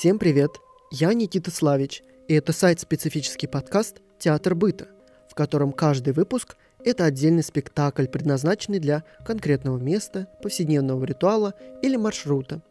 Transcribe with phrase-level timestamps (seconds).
[0.00, 0.52] Всем привет!
[0.90, 4.88] Я Никита Славич, и это сайт-специфический подкаст «Театр быта»,
[5.28, 12.62] в котором каждый выпуск– это отдельный спектакль, предназначенный для конкретного места, повседневного ритуала или маршрута.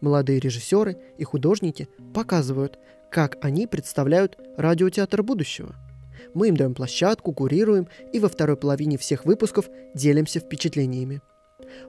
[0.00, 2.78] Молодые режиссеры и художники показывают,
[3.10, 5.74] как они представляют радиотеатр будущего.
[6.32, 11.22] Мы им даем площадку, курируем и во второй половине всех выпусков делимся впечатлениями.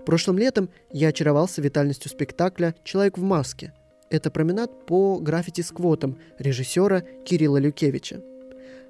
[0.08, 3.72] Прошлым летом я очаровался витальностью спектакля «Человек в маске»,
[4.10, 8.22] это променад по граффити сквотам режиссера Кирилла Люкевича.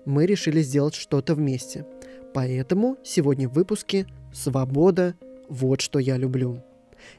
[0.06, 1.86] Мы решили сделать что-то вместе.
[2.34, 5.16] Поэтому сегодня в выпуске «Свобода.
[5.50, 6.64] Вот что я люблю».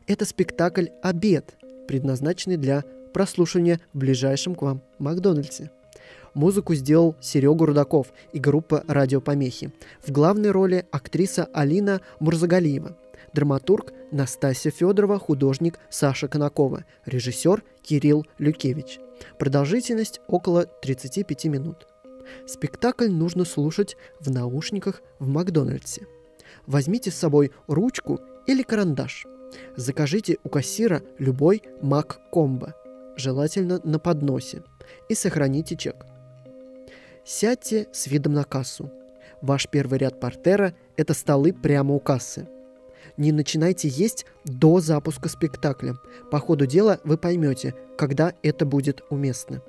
[0.06, 1.56] Это спектакль «Обед»,
[1.88, 5.70] предназначенный для прослушивания в ближайшем к вам Макдональдсе.
[6.32, 9.72] Музыку сделал Серега Рудаков и группа «Радиопомехи».
[10.00, 12.96] В главной роли актриса Алина Мурзагалиева–
[13.32, 18.98] драматург Настасья Федорова, художник Саша Конакова, режиссер Кирилл Люкевич.
[19.38, 21.86] Продолжительность около 35 минут.
[22.46, 26.06] Спектакль нужно слушать в наушниках в Макдональдсе.
[26.66, 29.26] Возьмите с собой ручку или карандаш.
[29.76, 32.74] Закажите у кассира любой Мак-комбо,
[33.16, 34.62] желательно на подносе,
[35.08, 36.06] и сохраните чек.
[37.24, 38.90] Сядьте с видом на кассу.
[39.42, 42.48] Ваш первый ряд портера– это столы прямо у кассы–
[43.16, 45.96] не начинайте есть до запуска спектакля.
[46.30, 49.62] По ходу дела вы поймете, когда это будет уместно.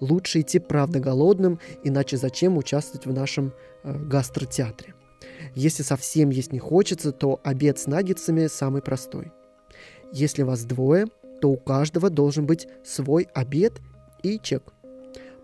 [0.00, 4.94] Лучше идти правда голодным, иначе зачем участвовать в нашем э, гастротеатре.
[5.54, 9.32] Если совсем есть не хочется, то обед с наггетсами самый простой.
[10.12, 11.06] Если вас двое,
[11.40, 13.80] то у каждого должен быть свой обед
[14.22, 14.72] и чек.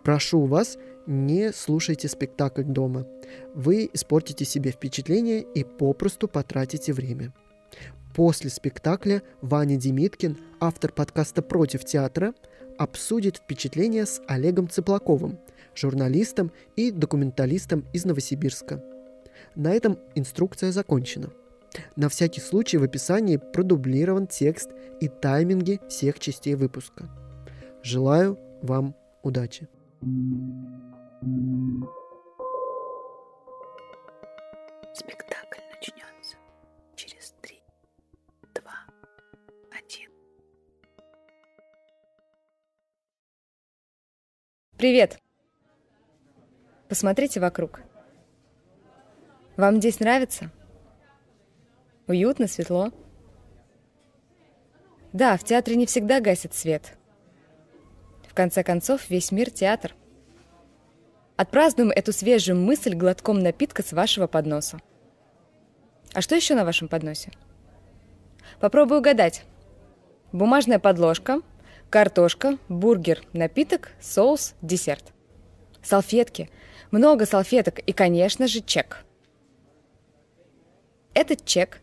[0.02, 3.06] Прошу вас, не слушайте спектакль дома.
[3.54, 7.32] Вы испортите себе впечатление и попросту потратите время.
[8.14, 12.34] После спектакля Ваня Демиткин, автор подкаста «Против театра»,
[12.78, 15.38] обсудит впечатления с Олегом Цыплаковым,
[15.74, 18.82] журналистом и документалистом из Новосибирска.
[19.54, 21.30] На этом инструкция закончена.
[21.96, 24.70] На всякий случай в описании продублирован текст
[25.00, 27.08] и тайминги всех частей выпуска.
[27.82, 29.68] Желаю вам удачи!
[34.92, 36.36] Спектакль начнется
[36.96, 37.62] через три,
[38.52, 38.74] два,
[39.70, 40.10] один.
[44.76, 45.20] Привет!
[46.88, 47.82] Посмотрите вокруг.
[49.56, 50.50] Вам здесь нравится?
[52.08, 52.90] Уютно, светло?
[55.12, 56.98] Да, в театре не всегда гасит свет.
[58.26, 59.94] В конце концов, весь мир— театр.
[61.36, 64.80] Отпразднуем эту свежую мысль глотком напитка с вашего подноса.
[66.12, 67.30] А что еще на вашем подносе?
[68.60, 69.44] Попробую угадать.
[70.30, 71.40] Бумажная подложка,
[71.88, 75.12] картошка, бургер, напиток, соус, десерт.
[75.82, 76.50] Салфетки.
[76.90, 79.04] Много салфеток и, конечно же, чек.
[81.14, 81.80] Этот чек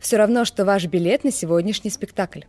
[0.00, 2.42] все равно, что ваш билет на сегодняшний спектакль.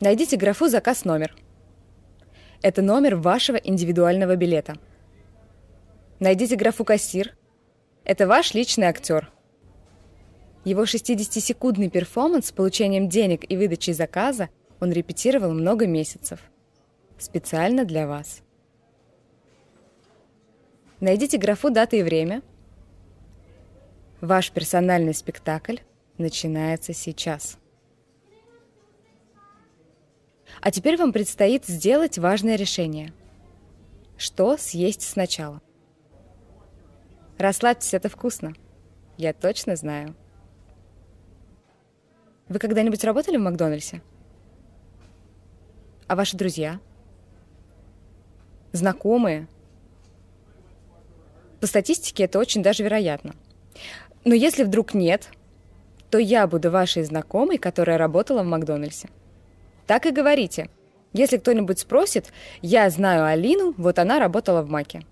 [0.00, 1.34] Найдите графу «Заказ номер».
[2.66, 4.74] Это номер вашего индивидуального билета.
[6.18, 7.36] Найдите графу «Кассир».
[8.02, 9.30] Это ваш личный актер.
[10.64, 14.48] Его 60-секундный перформанс с получением денег и выдачей заказа
[14.80, 16.40] он репетировал много месяцев.
[17.18, 18.40] Специально для вас.
[20.98, 22.42] Найдите графу «Дата и время».
[24.20, 25.76] Ваш персональный спектакль
[26.18, 27.58] начинается сейчас.
[30.60, 33.12] А теперь вам предстоит сделать важное решение.
[34.16, 35.60] Что съесть сначала?
[37.38, 38.54] Расслабьтесь, это вкусно.
[39.18, 40.14] Я точно знаю.
[42.48, 44.02] Вы когда-нибудь работали в Макдональдсе?
[46.06, 46.80] А ваши друзья?
[48.72, 49.48] Знакомые?
[51.60, 53.34] По статистике это очень даже вероятно.
[54.24, 55.30] Но если вдруг нет,
[56.10, 59.08] то я буду вашей знакомой, которая работала в Макдональдсе.
[59.86, 60.68] Так и говорите.
[61.12, 65.02] Если кто-нибудь спросит, я знаю Алину, вот она работала в Маке.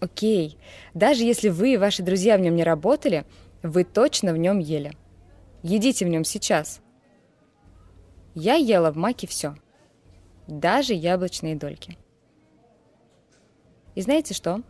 [0.00, 0.58] Окей,
[0.94, 3.24] даже если вы и ваши друзья в нем не работали,
[3.62, 4.92] вы точно в нем ели.
[5.62, 6.80] Едите в нем сейчас.
[8.34, 9.56] Я ела в Маке все.
[10.46, 11.98] Даже яблочные дольки.
[13.94, 14.62] И знаете что?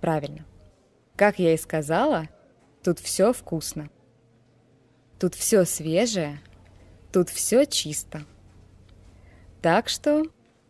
[0.00, 0.46] Правильно.
[1.16, 2.28] Как я и сказала,
[2.82, 3.90] тут все вкусно.
[5.18, 6.40] Тут все свежее,
[7.12, 8.24] тут все чисто.
[9.62, 10.24] Так что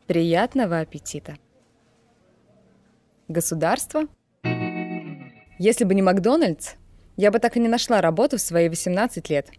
[0.06, 1.36] приятного аппетита.
[3.28, 4.02] Государство?
[5.58, 6.74] Если бы не Макдональдс,
[7.16, 9.50] я бы так и не нашла работу в свои 18 лет.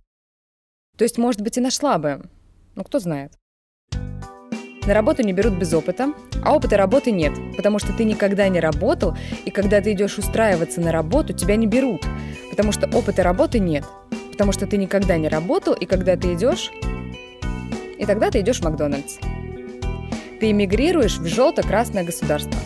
[0.97, 2.29] То есть, может быть, и нашла бы.
[2.75, 3.33] Ну, кто знает.
[4.85, 8.59] На работу не берут без опыта, а опыта работы нет, потому что ты никогда не
[8.59, 12.05] работал, и когда ты идешь устраиваться на работу, тебя не берут,
[12.51, 13.83] потому что опыта работы нет,
[14.35, 16.69] потому что ты никогда не работал, и когда ты идешь,
[17.97, 19.15] и тогда ты идешь в Макдональдс.
[20.41, 22.59] Ты эмигрируешь в желто-красное государство.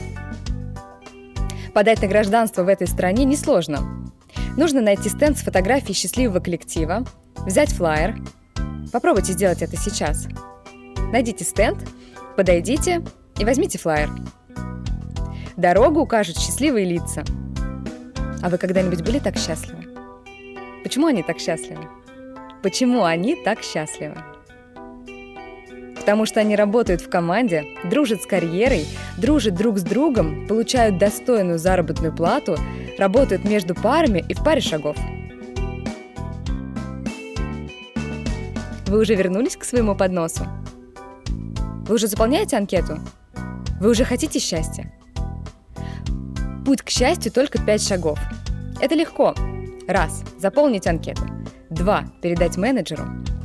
[1.72, 4.12] Подать на гражданство в этой стране несложно.
[4.58, 7.06] Нужно найти стенд с фотографией счастливого коллектива,
[7.46, 8.18] взять флаер.
[8.92, 10.28] Попробуйте сделать это сейчас.
[11.12, 11.88] Найдите стенд,
[12.36, 13.04] подойдите
[13.38, 14.10] и возьмите флаер.
[15.56, 17.24] Дорогу укажут счастливые лица.
[18.42, 19.79] А вы когда-нибудь были так счастливы?
[20.84, 21.88] Почему они так счастливы?
[22.64, 24.16] Почему они так счастливы?
[25.96, 28.86] Потому что они работают в команде, дружат с карьерой,
[29.18, 32.58] дружат друг с другом, получают достойную заработную плату,
[32.98, 34.98] работают между парами и в паре шагов.
[38.88, 40.48] Вы уже вернулись к своему подносу?
[41.88, 43.00] Вы уже заполняете анкету?
[43.80, 44.92] Вы уже хотите счастья?
[46.66, 48.20] Путь к счастью только пять шагов.
[48.82, 49.36] Это легко.
[49.90, 50.24] Раз.
[50.38, 51.24] Заполнить анкету.
[51.70, 52.06] Два.
[52.22, 53.04] Передать менеджеру.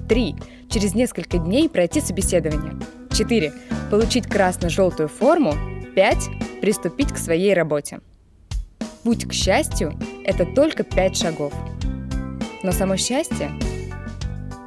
[0.09, 0.37] Три.
[0.71, 2.75] Через несколько дней пройти собеседование.
[3.11, 3.53] Четыре.
[3.91, 5.55] Получить красно-желтую форму.
[5.97, 6.29] Пять.
[6.61, 8.01] Приступить к своей работе.
[9.03, 11.53] Путь к счастью– это только пять шагов.
[12.63, 13.51] Но само счастье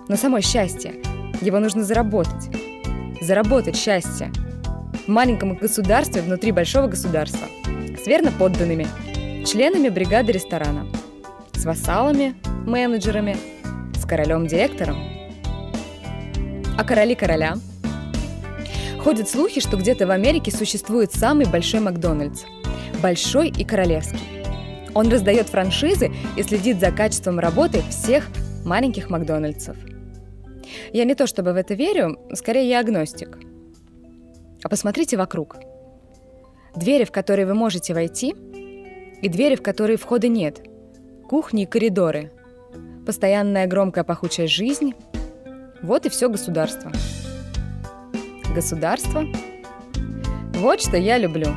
[0.08, 0.94] но само счастье.
[1.42, 2.50] Его нужно заработать.
[3.22, 4.32] Заработать счастье.
[5.06, 7.48] В маленьком государстве внутри большого государства.
[8.02, 8.88] С верно подданными.
[9.46, 10.88] Членами бригады ресторана.
[11.58, 12.36] С вассалами,
[12.68, 13.36] менеджерами.
[13.98, 14.96] С королем-директором.
[16.78, 17.56] А короли короля?
[19.00, 22.44] Ходят слухи, что где-то в Америке существует самый большой Макдональдс.
[23.02, 24.22] Большой и королевский.
[24.94, 28.28] Он раздает франшизы и следит за качеством работы всех
[28.64, 29.78] маленьких Макдональдсов.
[30.94, 33.40] Я не то чтобы в это верю, скорее я агностик.
[34.64, 35.56] А посмотрите вокруг.
[36.76, 38.36] Двери, в которые вы можете войти,
[39.24, 40.62] и двери, в которые входа нет.
[41.28, 42.32] Кухни и коридоры.
[43.06, 44.94] Постоянная громкая пахучая жизнь.
[45.82, 46.90] Вот и все государство.
[48.56, 49.26] Государство?
[50.54, 51.48] Вот что я люблю.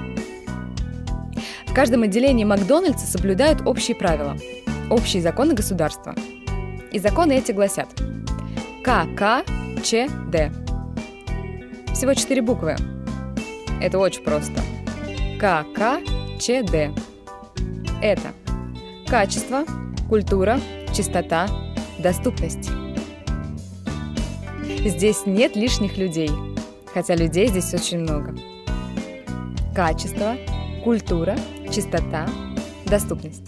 [1.66, 4.36] В каждом отделении Макдональдса соблюдают общие правила,
[4.90, 6.16] общие законы государства.
[6.90, 7.88] И законы эти гласят–
[8.84, 10.50] ККЧД.
[11.94, 12.74] Всего четыре буквы.
[13.80, 14.60] Это очень просто.
[15.38, 16.92] ККЧД.
[18.02, 18.32] Это
[19.10, 19.64] качество,
[20.08, 20.60] культура,
[20.94, 21.48] чистота,
[21.98, 22.70] доступность.
[24.84, 26.30] Здесь нет лишних людей,
[26.94, 28.36] хотя людей здесь очень много.
[29.74, 30.36] Качество,
[30.84, 31.36] культура,
[31.72, 32.28] чистота,
[32.86, 33.42] доступность.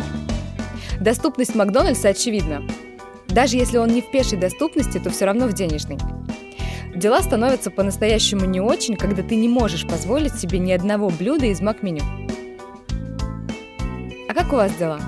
[1.01, 2.65] Доступность Макдональдса очевидна.
[3.29, 5.99] Даже если он не в пешей доступности, то все равно в денежной.
[6.97, 11.61] Дела становятся по-настоящему не очень, когда ты не можешь позволить себе ни одного блюда из
[11.61, 12.03] мак-меню.
[14.29, 14.99] А как у вас дела?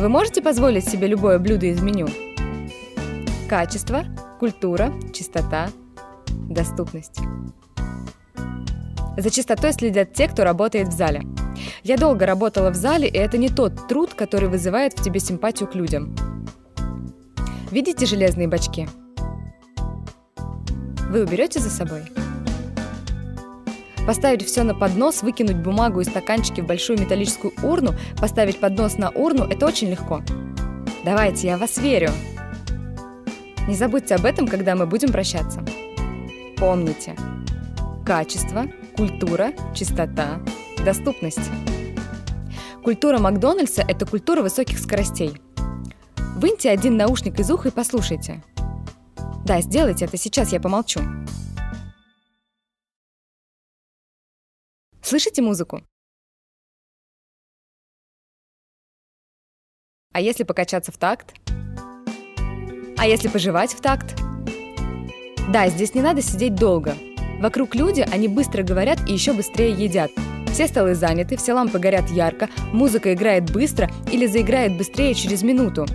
[0.00, 2.08] Вы можете позволить себе любое блюдо из меню?
[3.48, 4.04] Качество,
[4.40, 5.68] культура, чистота,
[6.48, 7.20] доступность.
[9.16, 11.22] За чистотой следят те, кто работает в зале.
[11.84, 15.68] Я долго работала в зале, и это не тот труд, который вызывает в тебе симпатию
[15.68, 16.16] к людям–
[17.70, 18.88] Видите железные бачки?
[21.08, 22.02] Вы уберете за собой?
[24.06, 29.10] Поставить все на поднос, выкинуть бумагу и стаканчики в большую металлическую урну, поставить поднос на
[29.10, 30.22] урну– это очень легко.
[31.04, 32.10] Давайте, я вас верю.
[33.68, 35.64] Не забудьте об этом, когда мы будем прощаться.
[36.56, 37.14] Помните.
[38.04, 38.66] Качество,
[38.96, 40.40] культура, чистота,
[40.84, 41.50] доступность.
[42.82, 45.40] Культура Макдональдса– это культура высоких скоростей–
[46.40, 48.42] Выньте один наушник из уха и послушайте.
[49.44, 51.00] Да, сделайте это сейчас, я помолчу.
[55.10, 55.82] Слышите музыку?
[60.12, 61.34] А если покачаться в такт?
[62.96, 64.14] А если пожевать в такт?
[65.52, 66.94] Да, здесь не надо сидеть долго.
[67.40, 70.12] Вокруг люди, они быстро говорят и еще быстрее едят.
[70.52, 75.86] Все столы заняты, все лампы горят ярко, музыка играет быстро или заиграет быстрее через минуту.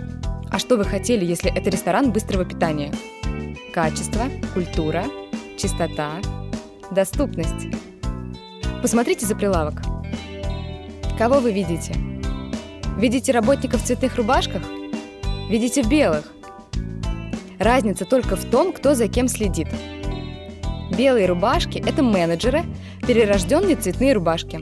[0.50, 2.92] А что вы хотели, если это ресторан быстрого питания?
[3.72, 5.06] Качество, культура,
[5.56, 6.20] чистота,
[6.90, 7.66] доступность.
[8.82, 9.74] Посмотрите за прилавок.
[11.18, 11.94] Кого вы видите?
[12.98, 14.62] Видите работников в цветных рубашках?
[15.48, 16.32] Видите белых?
[17.58, 19.68] Разница только в том, кто за кем следит.
[20.96, 22.62] Белые рубашки– это менеджеры,
[23.06, 24.58] перерожденные цветные рубашки.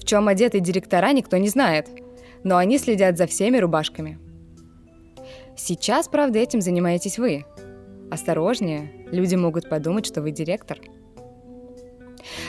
[0.00, 1.88] В чем одеты директора, никто не знает,
[2.44, 4.18] но они следят за всеми рубашками–
[5.62, 7.44] Сейчас, правда, этим занимаетесь вы.
[8.10, 10.78] Осторожнее, люди могут подумать, что вы директор.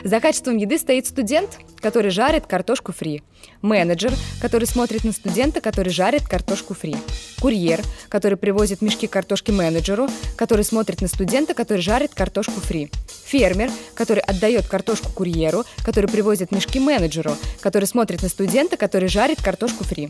[0.03, 3.23] За качеством еды стоит студент, который жарит картошку фри.
[3.61, 6.95] Менеджер, который смотрит на студента, который жарит картошку фри.
[7.39, 12.89] Курьер, который привозит мешки картошки менеджеру, который смотрит на студента, который жарит картошку фри.
[13.25, 19.41] Фермер, который отдает картошку курьеру, который привозит мешки менеджеру, который смотрит на студента, который жарит
[19.41, 20.09] картошку фри.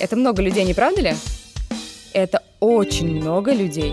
[0.00, 1.14] Это много людей, не правда ли?
[2.12, 3.92] Это очень много людей.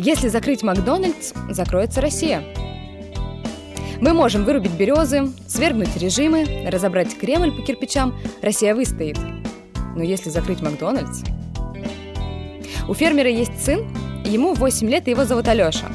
[0.00, 2.44] Если закрыть Макдональдс, закроется Россия.
[4.00, 8.14] Мы можем вырубить березы, свергнуть режимы, разобрать Кремль по кирпичам.
[8.40, 9.18] Россия выстоит.
[9.96, 11.24] Но если закрыть Макдональдс...
[12.86, 13.88] У фермера есть сын,
[14.24, 15.88] ему 8 лет, и его зовут Алеша.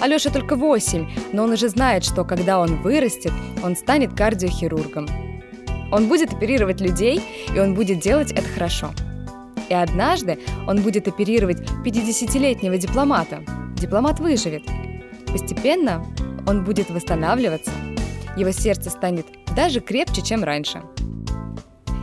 [0.00, 3.32] Алеша только 8, но он уже знает, что когда он вырастет,
[3.62, 5.08] он станет кардиохирургом.
[5.92, 7.22] Он будет оперировать людей,
[7.54, 8.90] и он будет делать это хорошо.
[9.70, 13.42] И однажды он будет оперировать 50-летнего дипломата.
[13.76, 14.64] Дипломат выживет.
[15.26, 16.04] Постепенно
[16.46, 17.70] он будет восстанавливаться,
[18.36, 20.82] его сердце станет даже крепче, чем раньше.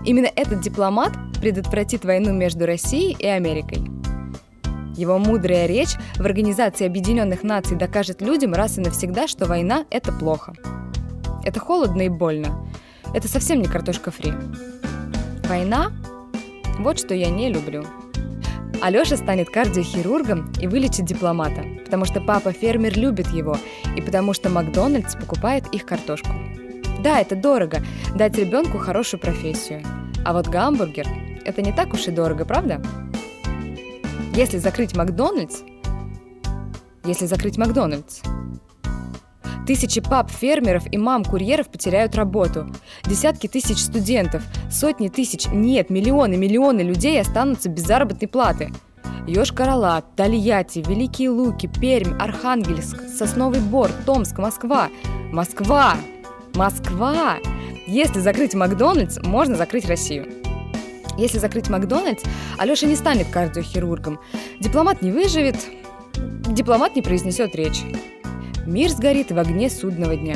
[0.06, 3.80] Именно этот дипломат предотвратит войну между Россией и Америкой.
[4.96, 10.12] Его мудрая речь в Организации Объединенных Наций докажет людям раз и навсегда, что война– это
[10.12, 10.54] плохо.
[11.44, 12.68] Это холодно и больно.
[13.14, 14.34] Это совсем не картошка фри.
[15.48, 15.92] Война–
[16.80, 17.86] вот что я не люблю.
[18.82, 23.58] Алёша станет кардиохирургом и вылечит дипломата, потому что папа-фермер любит его,
[23.96, 26.30] и потому что Макдональдс покупает их картошку.
[27.04, 27.82] Да, это дорого–
[28.16, 29.82] дать ребенку хорошую профессию.
[30.26, 31.08] А вот гамбургер–
[31.46, 32.82] это не так уж и дорого, правда?
[34.36, 35.62] Если закрыть Макдональдс,
[37.04, 38.22] если закрыть Макдональдс,
[39.68, 42.74] Тысячи пап-фермеров и мам-курьеров потеряют работу.
[43.04, 48.72] Десятки тысяч студентов, сотни тысяч, нет, миллионы, миллионы людей останутся без заработной платы.
[49.28, 54.88] Йошкар-Ола, Тольятти, Великие Луки, Пермь, Архангельск, Сосновый Бор, Томск, Москва.
[55.34, 55.98] Москва!
[56.56, 57.36] Москва!
[57.88, 60.28] Если закрыть Макдональдс, можно закрыть Россию.
[61.18, 62.24] Если закрыть Макдональдс,
[62.58, 64.18] Алеша не станет кардиохирургом.
[64.62, 65.58] Дипломат не выживет,
[66.48, 67.84] дипломат не произнесет речь.
[68.68, 70.36] Мир сгорит в огне судного дня.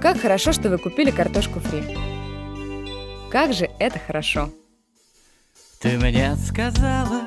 [0.00, 1.94] Как хорошо, что вы купили картошку фри.
[3.30, 4.48] Как же это хорошо.
[5.78, 7.24] Ты мне сказала,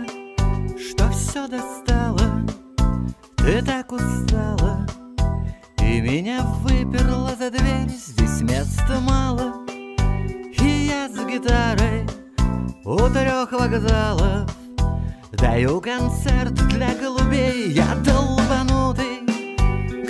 [0.76, 2.42] что все достала,
[3.38, 4.88] Ты так устала,
[5.80, 12.08] И меня выперла за дверь, Здесь места мало, И я с гитарой
[12.84, 14.50] у трех вокзалов
[15.32, 19.11] Даю концерт для голубей, я долбанутый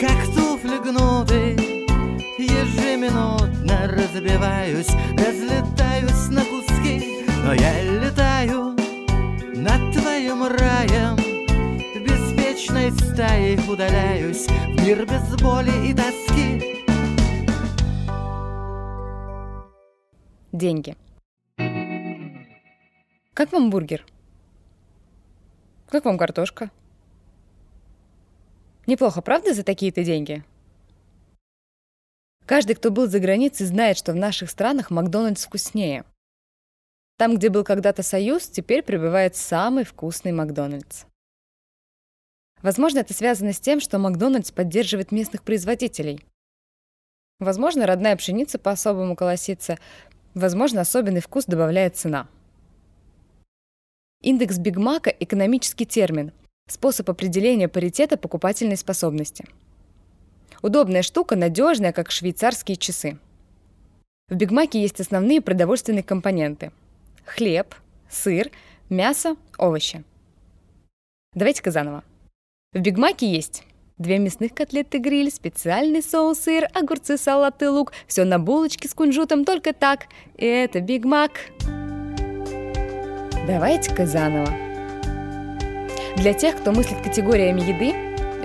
[0.02, 1.54] как туфли гнутые
[2.40, 8.76] Ежеминутно разбиваюсь, разлетаюсь на куски Но я летаю
[9.56, 11.16] над твоим раем
[12.04, 16.84] Беспечной стаей удаляюсь В мир без боли и тоски
[20.52, 20.98] Деньги.
[23.34, 24.06] Как вам бургер?
[25.90, 26.72] Как вам картошка?
[28.92, 30.44] Неплохо, правда, за такие-то деньги?
[32.46, 36.04] Каждый, кто был за границей, знает, что в наших странах Макдональдс вкуснее.
[37.18, 41.06] Там, где был когда-то Союз, теперь прибывает самый вкусный Макдональдс.
[42.62, 46.26] Возможно, это связано с тем, что Макдональдс поддерживает местных производителей.
[47.40, 49.80] Возможно, родная пшеница по-особому колосится.
[50.34, 52.28] Возможно, особенный вкус добавляет цена.
[54.20, 56.34] Индекс Бигмака– экономический термин,
[56.72, 59.44] Способ определения паритета покупательной способности.
[60.62, 63.18] Удобная штука, надежная, как швейцарские часы.
[64.30, 66.72] В Бигмаке есть основные продовольственные компоненты.
[67.26, 67.76] Хлеб,
[68.10, 68.52] сыр,
[68.90, 70.06] мясо, овощи.
[71.34, 72.06] Давайте-ка заново.
[72.72, 73.64] В Бигмаке есть
[73.98, 77.92] две мясных котлеты гриль, специальный соус, сыр, огурцы, салат и лук.
[78.08, 80.06] Все на булочке с кунжутом, только так.
[80.38, 81.32] И это Бигмак.
[83.46, 84.71] Давайте-ка заново.
[86.22, 87.96] Для тех, кто мыслит категориями еды,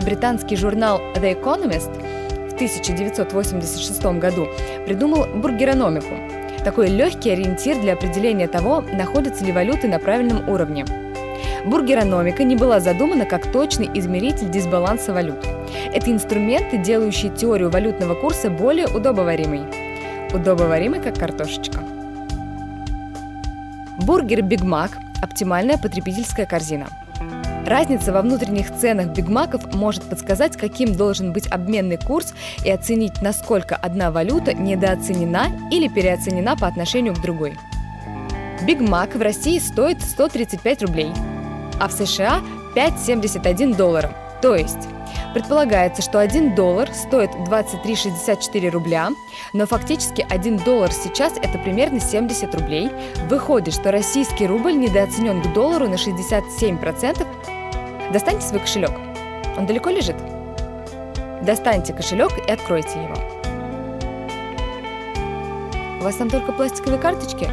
[0.03, 1.93] британский журнал The Economist
[2.49, 4.49] в 1986 году
[4.87, 6.15] придумал бургерономику–
[6.65, 10.87] такой легкий ориентир для определения того, находятся ли валюты на правильном уровне.
[11.67, 15.47] Бургерономика не была задумана как точный измеритель дисбаланса валют.
[15.93, 19.65] Это инструменты, делающие теорию валютного курса более удобоваримой.
[20.33, 21.81] Удобоваримой, как картошечка.
[23.99, 24.93] Бургер Биг Мак–
[25.23, 26.87] оптимальная потребительская корзина–
[27.67, 32.33] Разница во внутренних ценах бигмаков может подсказать, каким должен быть обменный курс
[32.65, 37.59] и оценить, насколько одна валюта недооценена или переоценена по отношению к другой.
[38.63, 41.11] Биг Мак в России стоит 135 рублей,
[41.81, 42.41] а в США
[42.77, 44.13] 5,71 доллара.
[44.41, 44.89] То есть
[45.35, 49.11] Предполагается, что 1 доллар стоит 23,64 рубля,
[49.53, 52.91] но фактически 1 доллар сейчас это примерно 70 рублей.
[53.29, 57.27] Выходит, что российский рубль недооценен к доллару на 67%.
[58.13, 58.93] Достаньте свой кошелек.
[59.57, 60.17] Он далеко лежит?
[61.43, 63.15] Достаньте кошелек и откройте его.
[66.01, 67.49] У вас там только пластиковые карточки?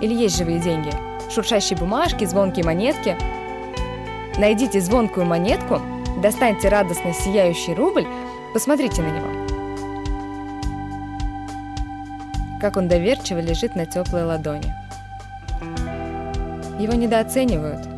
[0.00, 0.90] Или есть живые деньги?
[1.30, 3.16] Шуршащие бумажки, звонкие монетки?
[4.38, 5.80] Найдите звонкую монетку–
[6.20, 8.06] Достаньте радостно сияющий рубль,
[8.52, 9.26] посмотрите на него.
[12.60, 14.72] Как он доверчиво лежит на теплой ладони.
[16.78, 17.91] Его недооценивают.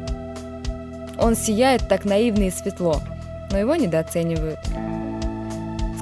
[1.18, 3.00] Он сияет так наивно и светло,
[3.50, 4.58] но его недооценивают.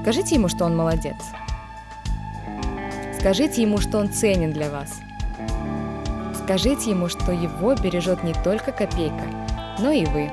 [0.00, 1.16] Скажите ему, что он молодец.
[3.18, 5.00] Скажите ему, что он ценен для вас.
[6.42, 9.24] Скажите ему, что его бережет не только копейка,
[9.78, 10.30] но и вы.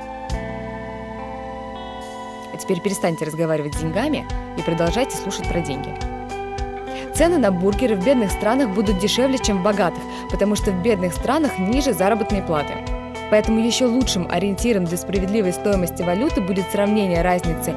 [2.60, 5.96] Теперь перестаньте разговаривать с деньгами и продолжайте слушать про деньги.
[7.16, 11.14] Цены на бургеры в бедных странах будут дешевле, чем в богатых, потому что в бедных
[11.14, 12.74] странах ниже заработные платы.
[13.32, 17.74] Поэтому еще лучшим ориентиром для справедливой стоимости валюты будет сравнение разницы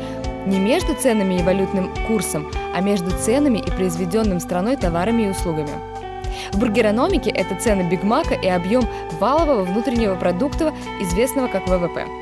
[0.46, 5.70] не между ценами и валютным курсом, а между ценами и произведенным страной товарами и услугами.
[6.52, 8.88] В бургерономике это цены Биг Мака и объем
[9.20, 12.21] валового внутреннего продукта, известного как ВВП.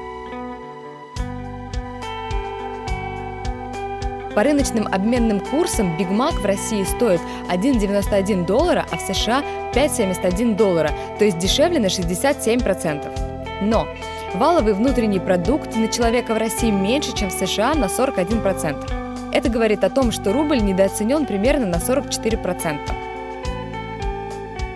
[4.35, 10.55] По рыночным обменным курсам Биг Мак в России стоит 1,91 доллара, а в США 5,71
[10.55, 13.63] доллара, то есть дешевле на 67%.
[13.63, 13.89] Но
[14.35, 19.33] валовый внутренний продукт на человека в России меньше, чем в США на 41%.
[19.33, 22.79] Это говорит о том, что рубль недооценен примерно на 44%.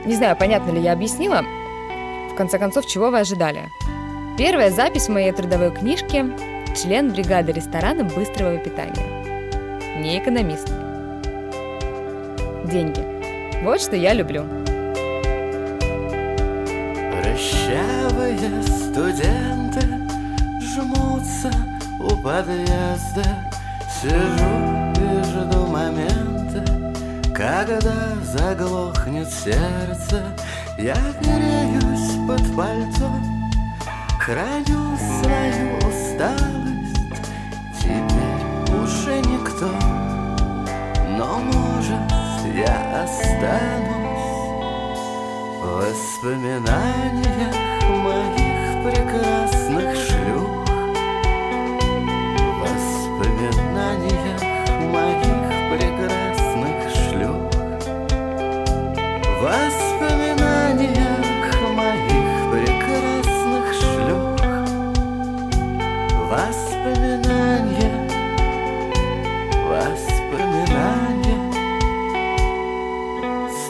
[0.05, 1.43] Не знаю, понятно ли я объяснила.
[2.33, 3.71] В конце концов, чего вы ожидали?
[4.37, 6.27] Первая запись в моей трудовой книжке–
[6.77, 9.24] член бригады ресторана быстрого питания
[9.97, 10.69] не экономист.
[12.65, 13.63] Деньги.
[13.63, 14.45] Вот что я люблю.
[17.13, 19.81] Прощавые студенты
[20.61, 21.51] жмутся
[22.01, 23.25] у подъезда
[24.01, 26.65] Сижу и жду момента,
[27.35, 30.23] когда заглохнет сердце
[30.79, 33.11] Я греюсь под пальто,
[34.19, 36.54] храню свою усталость
[39.55, 39.71] никто
[41.17, 42.11] но может
[42.55, 43.95] я останусь
[45.61, 47.55] В воспоминаниях
[47.89, 50.14] моих прекрасных шлюх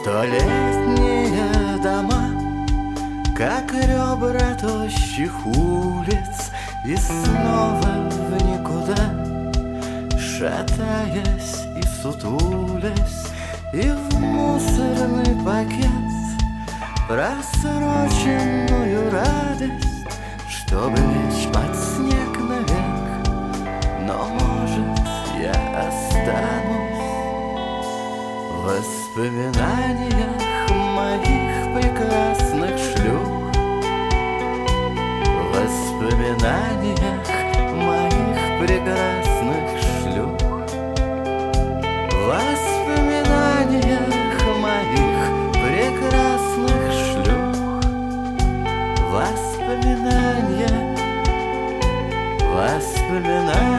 [0.05, 2.29] Столетние дома
[3.35, 6.51] Как ребра тощих улиц
[6.85, 9.15] И снова в никуда
[10.19, 13.29] Шатаясь и сутулясь
[13.73, 15.89] И в мусорный пакет
[17.09, 20.05] Просроченную радость
[20.47, 23.27] Чтобы лечь под снег навек.
[24.07, 25.01] Но может
[25.41, 25.55] я
[25.89, 27.05] останусь
[29.15, 33.29] воспоминаниях моих прекрасных шлюх.
[35.53, 37.23] Воспоминаниях
[37.75, 39.67] моих прекрасных
[40.03, 40.35] шлюх.
[42.27, 44.15] Воспоминаниях
[44.61, 45.19] моих
[45.63, 47.55] прекрасных шлюх.
[49.13, 50.75] Воспоминания
[52.53, 53.75] Воспоминания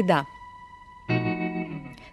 [0.00, 0.24] Еда.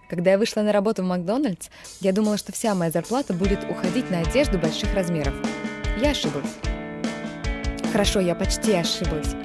[0.10, 1.70] Когда я вышла на работу в Макдональдс,
[2.02, 5.34] я думала, что вся моя зарплата будет уходить на одежду больших размеров.
[6.02, 6.56] Я ошиблась.
[7.94, 9.36] Хорошо, я почти ошиблась.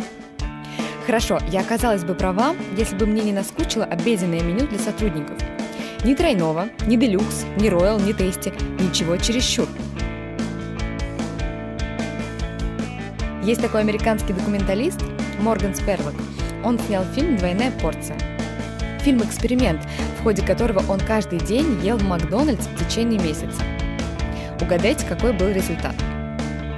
[1.06, 5.38] Хорошо, я оказалась бы права, если бы мне не наскучило обеденное меню для сотрудников.
[6.04, 9.68] Ни тройного, ни делюкс, ни роял, ни тести, ничего чересчур.
[13.44, 15.00] Есть такой американский документалист
[15.40, 16.14] Морган Сперлок.
[16.64, 18.31] Он снял фильм «Двойная порция».
[19.02, 19.82] Фильм-эксперимент,
[20.18, 23.60] в ходе которого он каждый день ел в Макдональдс в течение месяца.
[24.60, 25.94] Угадайте, какой был результат?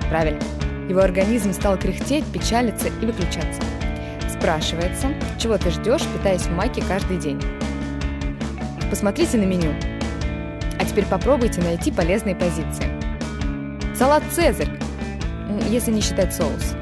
[0.09, 0.41] Правильно.
[0.89, 3.61] Его организм стал кряхтеть, печалиться и выключаться.
[4.31, 5.09] Спрашивается,
[5.39, 7.41] чего ты ждешь, питаясь в маке каждый день?
[8.89, 9.75] Посмотрите на меню.
[10.79, 12.89] А теперь попробуйте найти полезные позиции.
[13.95, 14.71] Салат «Цезарь»,
[15.69, 16.75] если не считать соус.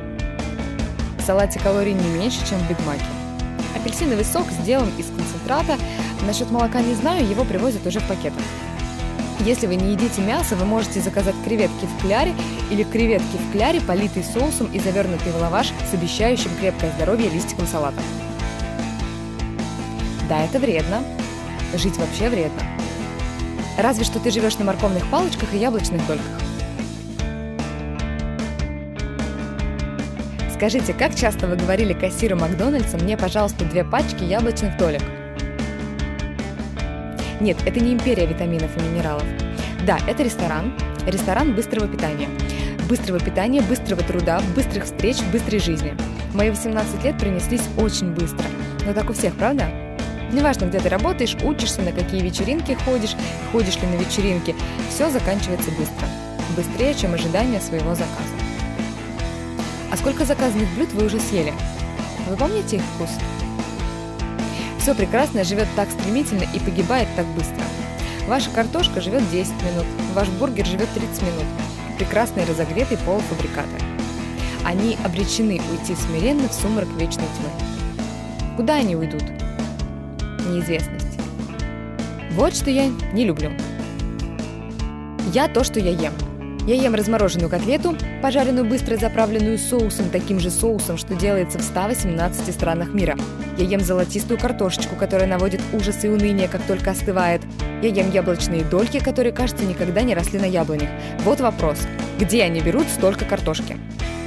[1.18, 3.04] В салате калорий не меньше, чем в Бигмаке.
[3.76, 5.06] Апельсиновый сок сделан из.
[6.26, 8.42] Насчет молока не знаю, его привозят уже в пакетах.
[9.40, 12.32] Если вы не едите мясо, вы можете заказать креветки в кляре
[12.70, 17.66] или креветки в кляре, политые соусом и завернутый в лаваш с обещающим крепкое здоровье листиком
[17.66, 18.00] салата.
[20.28, 21.02] Да, это вредно.
[21.74, 22.62] Жить вообще вредно.
[23.76, 26.40] Разве что ты живешь на морковных палочках и яблочных дольках.
[30.54, 35.02] Скажите, как часто вы говорили кассиру Макдональдса «мне, пожалуйста, две пачки яблочных долек»?
[37.42, 39.24] Нет, это не империя витаминов и минералов.
[39.84, 40.72] Да, это ресторан,
[41.08, 42.28] ресторан быстрого питания.
[42.88, 45.96] Быстрого питания, быстрого труда, быстрых встреч, быстрой жизни.
[46.34, 48.44] Мои 18 лет принеслись очень быстро.
[48.86, 49.72] Но так у всех, правда?
[50.30, 53.16] Неважно, где ты работаешь, учишься, на какие вечеринки ходишь,
[53.50, 54.54] ходишь ли на вечеринки,
[54.88, 56.06] все заканчивается быстро.
[56.56, 58.36] Быстрее, чем ожидание своего заказа.
[59.90, 61.52] А сколько заказанных блюд вы уже съели?
[62.28, 63.10] Вы помните их вкус?
[64.82, 67.62] Все прекрасное живет так стремительно и погибает так быстро.
[68.26, 71.44] Ваша картошка живет 10 минут, ваш бургер живет 30 минут.
[71.98, 73.70] Прекрасные разогретые полуфабрикаты.
[74.64, 78.56] Они обречены уйти смиренно в сумрак вечной тьмы.
[78.56, 79.22] Куда они уйдут?
[80.48, 81.16] Неизвестность.
[82.32, 83.52] Вот что я не люблю.
[85.32, 86.12] Я то, что я ем–
[86.66, 92.54] я ем размороженную котлету, пожаренную быстро заправленную соусом, таким же соусом, что делается в 118
[92.54, 93.16] странах мира.
[93.58, 97.42] Я ем золотистую картошечку, которая наводит ужас и уныние, как только остывает.
[97.82, 100.88] Я ем яблочные дольки, которые, кажется, никогда не росли на яблонях.
[101.24, 101.78] Вот вопрос.
[102.18, 103.76] Где они берут столько картошки?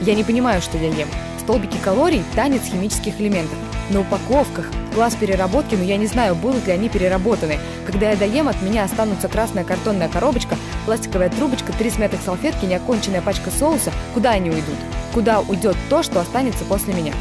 [0.02, 1.08] Я не понимаю, что я ем.
[1.40, 3.58] Столбики калорий– танец химических элементов.
[3.90, 7.58] На упаковках класс переработки, но я не знаю, будут ли они переработаны.
[7.86, 13.22] Когда я доем, от меня останутся красная картонная коробочка, пластиковая трубочка, три смятых салфетки, неоконченная
[13.22, 13.92] пачка соуса.
[14.14, 14.78] Куда они уйдут?
[15.14, 17.14] Куда уйдет то, что останется после меня?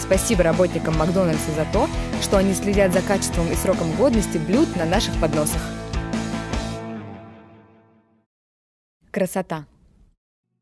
[0.00, 1.88] Спасибо работникам Макдональдса за то,
[2.22, 5.60] что они следят за качеством и сроком годности блюд на наших подносах.
[9.10, 9.66] Красота.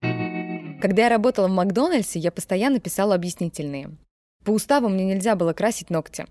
[0.01, 3.91] Когда я работала в Макдональдсе, я постоянно писала объяснительные.
[4.45, 6.27] По уставу мне нельзя было красить ногти.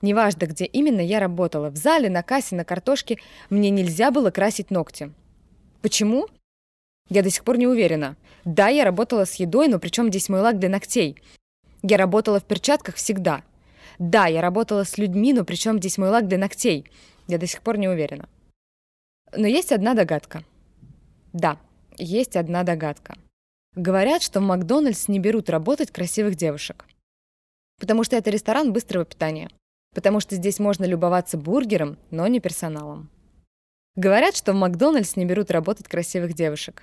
[0.00, 3.18] Неважно, где именно я работала, в зале, на кассе, на картошке,
[3.50, 5.12] мне нельзя было красить ногти.
[5.80, 6.26] Почему?
[7.08, 8.16] Я до сих пор не уверена.
[8.44, 11.16] Да, я работала с едой, но при чем здесь мой лак для ногтей?
[11.82, 13.42] Я работала в перчатках всегда.
[13.98, 16.90] Да, я работала с людьми, но при чем здесь мой лак для ногтей?
[17.28, 18.28] Я до сих пор не уверена.
[19.36, 20.44] Но есть одна догадка.
[21.32, 21.58] Да,
[21.98, 23.16] есть одна догадка.
[23.74, 26.84] Говорят, что в Макдональдс не берут работать красивых девушек.
[27.80, 29.48] Потому что это ресторан быстрого питания.
[29.94, 33.10] Потому что здесь можно любоваться бургером, но не персоналом.
[33.96, 36.82] Говорят, что в Макдональдс не берут работать красивых девушек.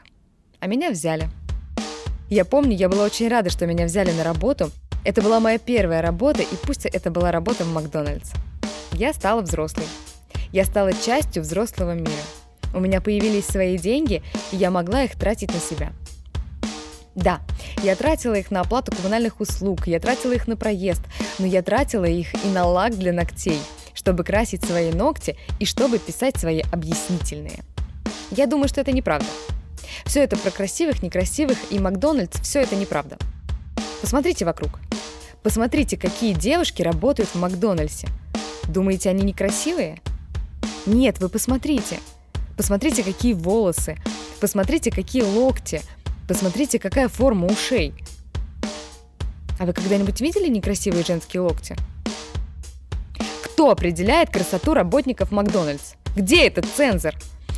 [0.59, 1.29] А меня взяли.
[2.29, 4.71] Я помню, я была очень рада, что меня взяли на работу.
[5.03, 8.31] Это была моя первая работа, и пусть это была работа в Макдональдс.
[8.93, 9.88] Я стала взрослой.
[10.51, 12.12] Я стала частью взрослого мира.
[12.73, 15.91] У меня появились свои деньги, и я могла их тратить на себя–
[17.19, 17.41] да,
[17.83, 21.01] я тратила их на оплату коммунальных услуг, я тратила их на проезд,
[21.38, 23.59] но я тратила их и на лак для ногтей,
[23.93, 27.59] чтобы красить свои ногти и чтобы писать свои объяснительные.
[28.31, 29.27] Я думаю, что это неправда.
[30.05, 33.17] Все это про красивых, некрасивых и Макдональдс, все это неправда.
[34.01, 34.79] Посмотрите вокруг.
[35.43, 38.08] Посмотрите, какие девушки работают в Макдональдсе.
[38.67, 40.02] Думаете, они некрасивые?
[40.86, 41.99] Нет, вы посмотрите.
[42.58, 43.97] Посмотрите, какие волосы.
[44.41, 45.82] Посмотрите, какие локти.
[46.28, 47.93] Посмотрите, какая форма ушей.
[49.60, 51.75] А вы когда-нибудь видели некрасивые женские локти?
[53.43, 55.93] Кто определяет красоту работников Макдональдс?
[56.15, 57.15] Где этот цензор?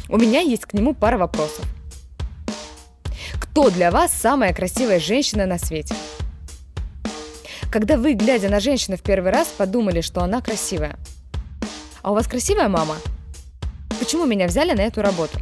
[0.07, 1.65] У меня есть к нему пара вопросов.
[3.39, 5.95] Кто для вас самая красивая женщина на свете?
[7.71, 10.97] Когда вы, глядя на женщину в первый раз, подумали, что она красивая.
[12.01, 12.97] А у вас красивая мама?
[13.97, 15.39] Почему меня взяли на эту работу?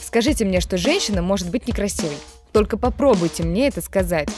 [0.00, 2.16] Скажите мне, что женщина может быть некрасивой.
[2.50, 4.28] Только попробуйте мне это сказать.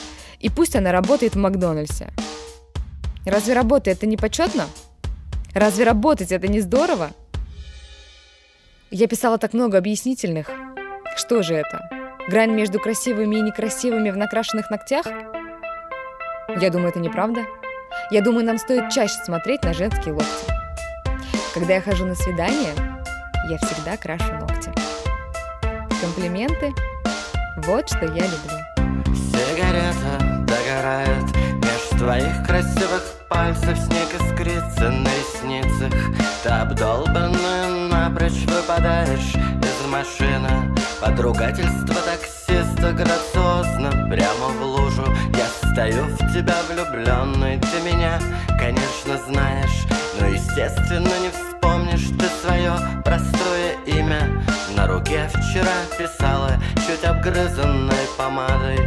[0.41, 2.11] И пусть она работает в Макдональдсе.
[3.25, 4.67] Разве работа это не почетно?
[5.55, 7.13] Разве работать это не здорово?
[8.91, 10.51] Я писала так много объяснительных.
[11.17, 11.89] Что же это?
[12.29, 15.07] Грань между красивыми и некрасивыми в накрашенных ногтях?
[16.49, 17.47] Я думаю, это неправда.
[18.11, 20.53] Я думаю, нам стоит чаще смотреть на женские локти.
[21.55, 22.75] Когда я хожу на свидание,
[23.49, 24.73] я всегда крашу ногти.
[26.01, 26.73] Комплименты–
[27.67, 28.65] вот что я люблю.
[29.15, 31.25] Сигарета догорает
[31.63, 35.93] Меж твоих красивых пальцев Снег искрится на ресницах
[36.43, 45.05] Ты обдолбанная напрочь выпадаешь из машины Под ругательство таксиста грациозно Прямо в лужу
[45.75, 48.21] стою в тебя влюбленный Ты меня,
[48.59, 49.87] конечно, знаешь
[50.21, 52.73] Но, естественно, не вспомнишь ты свое
[53.05, 54.45] простое имя.
[54.77, 56.53] На руке вчера писала
[56.87, 58.79] чуть обгрызанной помадой.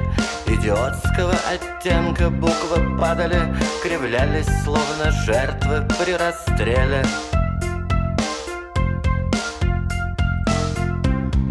[0.45, 3.41] Идиотского оттенка буквы падали
[3.83, 7.03] Кривлялись, словно жертвы при расстреле.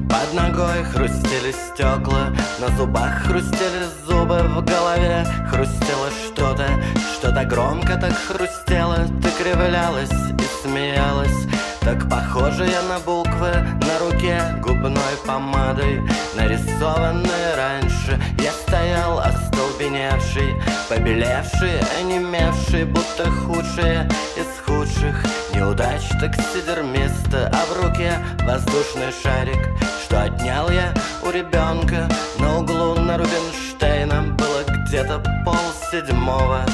[0.09, 3.85] Под ногой хрустели стекла, на зубах хрустели
[4.17, 6.67] зубы, в голове хрустело что-то,
[7.15, 11.47] что-то громко так хрустело, ты кривлялась и смеялась,
[11.81, 16.03] так похожая на буквы на руке губной помадой,
[16.35, 18.21] нарисованные раньше.
[18.43, 20.55] Я стоял остолбеневший,
[20.89, 25.25] побелевший, онемевший, будто худшие из худших.
[25.55, 28.13] Неудач таксидермиста, а в руке
[28.47, 29.69] воздушный шарик,
[30.05, 33.17] что отнял я у ребенка на углу на
[33.77, 35.55] Рубинштейна было где-то пол
[35.91, 36.65] седьмого.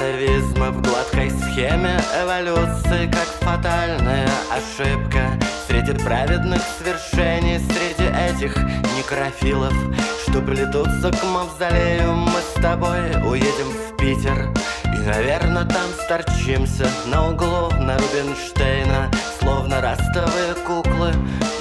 [0.00, 2.00] Как атовизмы в гладкой схеме.
[2.22, 5.38] Эволюции Как фатальная ошибка.
[5.68, 8.56] Среди праведных свершений Среди этих
[8.96, 9.74] некрофилов.
[10.22, 14.50] Что плетутся к мавзолею Мы с тобой уедем в Питер.
[14.84, 19.10] И, наверное, там сторчимся На углу на Рубинштейна.
[19.38, 21.12] Словно ростовые куклы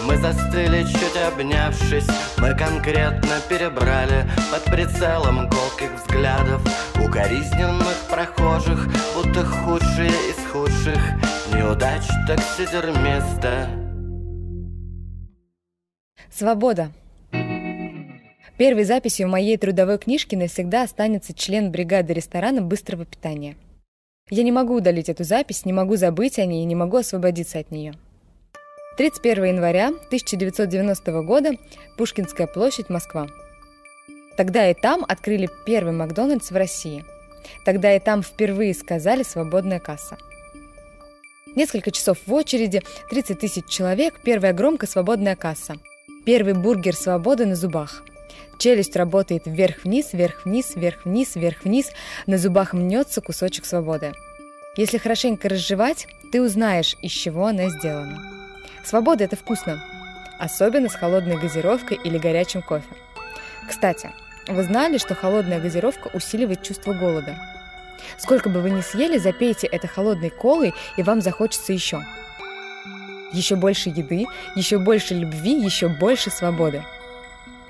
[0.06, 2.08] Мы застыли, чуть обнявшись.
[2.38, 6.62] Мы конкретно перебрали Под прицелом колких взглядов
[7.10, 11.00] Укоризненных прохожих Будто худшие из худших
[11.52, 13.68] Неудач таксидермиста
[16.32, 16.92] Свобода.
[18.60, 23.56] Первой записью в моей трудовой книжке навсегда останется член бригады ресторана быстрого питания.
[24.30, 27.58] Я не могу удалить эту запись, не могу забыть о ней и не могу освободиться
[27.58, 27.96] от нее.
[28.98, 31.54] 31 января 1990 года,
[31.98, 33.28] Пушкинская площадь, Москва.
[34.40, 37.04] Тогда и там открыли первый Макдональдс в России.
[37.66, 40.18] Тогда и там впервые сказали «свободная касса».
[41.58, 45.76] Несколько часов в очереди, 30 тысяч человек, первая громко свободная касса.
[46.26, 48.06] Первый бургер свободы на зубах.
[48.58, 51.92] Челюсть работает вверх-вниз, вверх-вниз, вверх-вниз, вверх-вниз.
[52.26, 54.14] На зубах мнется кусочек свободы.
[54.78, 58.18] Если хорошенько разжевать, ты узнаешь, из чего она сделана.
[58.86, 59.84] Свобода– это вкусно.
[60.40, 62.88] Особенно с холодной газировкой или горячим кофе.
[63.68, 64.10] Кстати,
[64.54, 67.38] вы знали, что холодная газировка усиливает чувство голода?
[68.18, 72.04] Сколько бы вы ни съели, запейте это холодной колой, и вам захочется еще.
[73.32, 76.84] Еще больше еды, еще больше любви, еще больше свободы.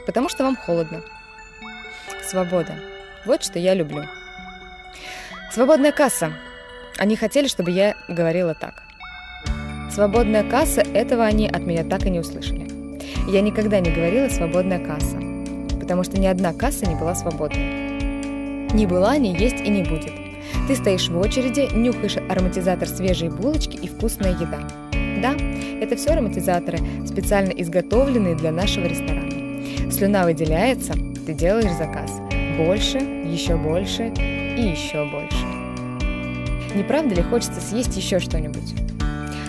[0.06, 1.02] Потому что вам холодно.
[2.24, 2.76] Свобода.
[3.26, 4.06] Вот что я люблю.
[5.52, 6.32] Свободная касса.
[6.98, 8.84] Они хотели, чтобы я говорила так.
[9.92, 12.70] Свободная касса, этого они от меня так и не услышали.
[13.30, 15.29] Я никогда не говорила «свободная касса»,
[15.90, 18.68] потому что ни одна касса не была свободной.
[18.74, 20.14] Не была, не есть и не будет.
[20.68, 24.60] Ты стоишь в очереди, нюхаешь ароматизатор свежей булочки и вкусная еда.
[25.20, 25.34] Да,
[25.82, 29.92] это все ароматизаторы, специально изготовленные для нашего ресторана.
[29.92, 30.94] Слюна выделяется,
[31.26, 32.12] ты делаешь заказ.
[32.56, 35.44] Больше, еще больше и еще больше.
[36.76, 38.76] Не правда ли хочется съесть еще что-нибудь?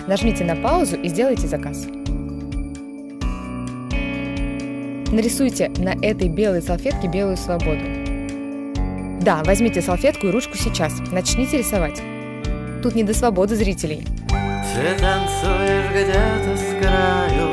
[0.07, 1.85] Нажмите на паузу и сделайте заказ.
[5.11, 7.83] Нарисуйте на этой белой салфетке белую свободу.
[9.21, 10.93] Да, возьмите салфетку и ручку сейчас.
[11.11, 12.01] Начните рисовать.
[12.81, 14.05] Тут не до свободы зрителей.
[14.73, 17.51] Ты танцуешь где-то с краю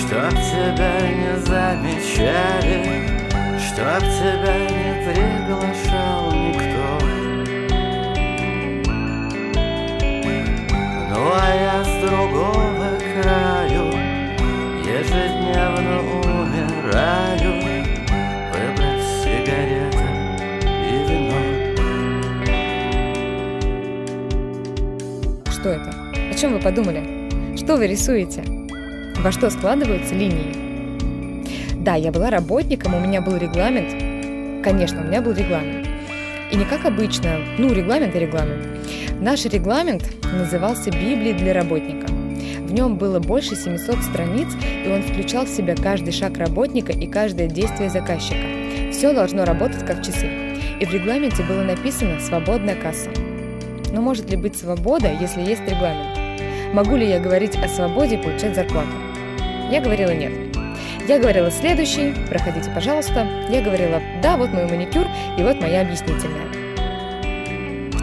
[0.00, 3.08] Чтоб тебя не замечали
[3.56, 7.06] Чтоб тебя не приглашал никто
[11.08, 13.86] Ну а я с другого краю
[14.82, 16.33] Ежедневно
[16.94, 17.84] умираю
[18.52, 20.06] Выбрав сигареты
[20.86, 21.40] и вино
[25.50, 25.90] Что это?
[26.30, 27.56] О чем вы подумали?
[27.56, 28.44] Что вы рисуете?
[29.18, 30.54] Во что складываются линии?
[31.82, 34.62] Да, я была работником, у меня был регламент.
[34.62, 35.88] Конечно, у меня был регламент.
[36.50, 38.66] И не как обычно, ну, регламент и регламент.
[39.20, 42.06] Наш регламент назывался «Библией для работника».
[42.60, 44.48] В нем было больше 700 страниц,
[44.84, 48.46] и он включал в себя каждый шаг работника и каждое действие заказчика.
[48.92, 50.28] Все должно работать как часы.
[50.80, 53.10] И в регламенте было написано «Свободная касса».
[53.92, 56.18] Но может ли быть свобода, если есть регламент?
[56.72, 58.90] Могу ли я говорить о свободе и получать зарплату?
[59.70, 60.32] Я говорила нет.
[61.06, 63.26] Я говорила следующий, проходите, пожалуйста.
[63.50, 65.06] Я говорила, да, вот мой маникюр
[65.38, 66.46] и вот моя объяснительная.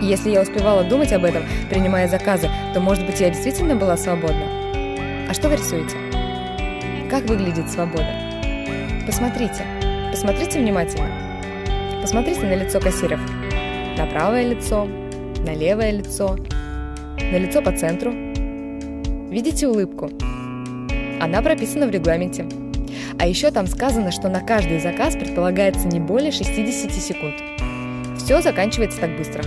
[0.02, 4.46] Если я успевала думать об этом, принимая заказы, то, может быть, я действительно была свободна.
[5.30, 6.11] А что вы рисуете?
[7.12, 8.08] Как выглядит свобода?
[9.06, 9.66] Посмотрите.
[10.12, 11.10] Посмотрите внимательно.
[12.02, 13.20] Посмотрите на лицо кассиров.
[13.98, 14.86] На правое лицо,
[15.46, 16.38] на левое лицо,
[17.20, 18.14] на лицо по центру.
[19.30, 20.10] Видите улыбку?
[21.20, 22.48] Она прописана в регламенте.
[23.20, 27.36] А еще там сказано, что на каждый заказ предполагается не более 60 секунд.
[28.20, 29.44] Все заканчивается так быстро.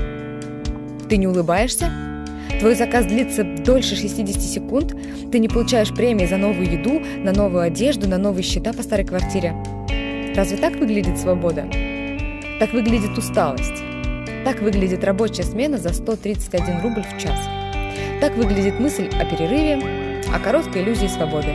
[1.08, 1.90] Ты не улыбаешься?
[2.60, 4.94] Твой заказ длится дольше 60 секунд?
[5.32, 9.06] Ты не получаешь премии за новую еду, на новую одежду, на новые счета по старой
[9.06, 9.54] квартире?
[10.36, 11.66] Разве так выглядит свобода?
[12.60, 13.82] Так выглядит усталость.
[14.44, 17.40] Так выглядит рабочая смена за 131 рубль в час.
[18.20, 19.80] Так выглядит мысль о перерыве,
[20.32, 21.52] о короткой иллюзии свободы.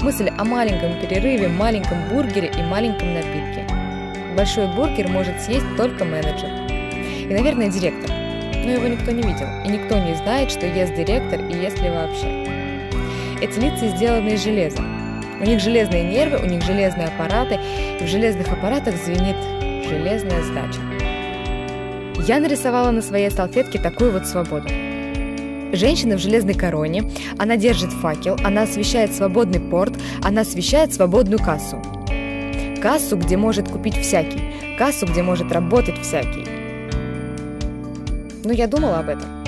[0.00, 3.66] Мысль о маленьком перерыве, маленьком бургере и маленьком напитке.
[4.36, 6.50] Большой бургер может съесть только менеджер.
[7.28, 8.21] И, наверное, директор.
[8.64, 11.90] Но его никто не видел, и никто не знает, что ест директор и ест ли
[11.90, 12.26] вообще.
[13.40, 14.82] Эти лица сделаны из железа.
[15.40, 17.58] У них железные нервы, у них железные аппараты,
[18.00, 19.36] и в железных аппаратах звенит
[19.88, 20.80] железная сдача.
[22.26, 24.68] Я нарисовала на своей салфетке такую вот свободу.
[25.72, 31.82] Женщина в железной короне, она держит факел, она освещает свободный порт, она освещает свободную кассу.
[32.80, 34.40] Кассу, где может купить всякий,
[34.78, 36.51] кассу, где может работать всякий.
[38.44, 39.44] Но я думала об этом.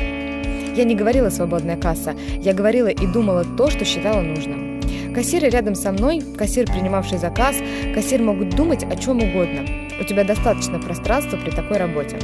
[0.74, 4.80] Я не говорила «свободная касса», я говорила и думала то, что считала нужным.
[5.14, 7.56] Кассиры рядом со мной, кассир, принимавший заказ,
[7.94, 9.64] кассир могут думать о чем угодно.
[10.00, 12.18] У тебя достаточно пространства при такой работе.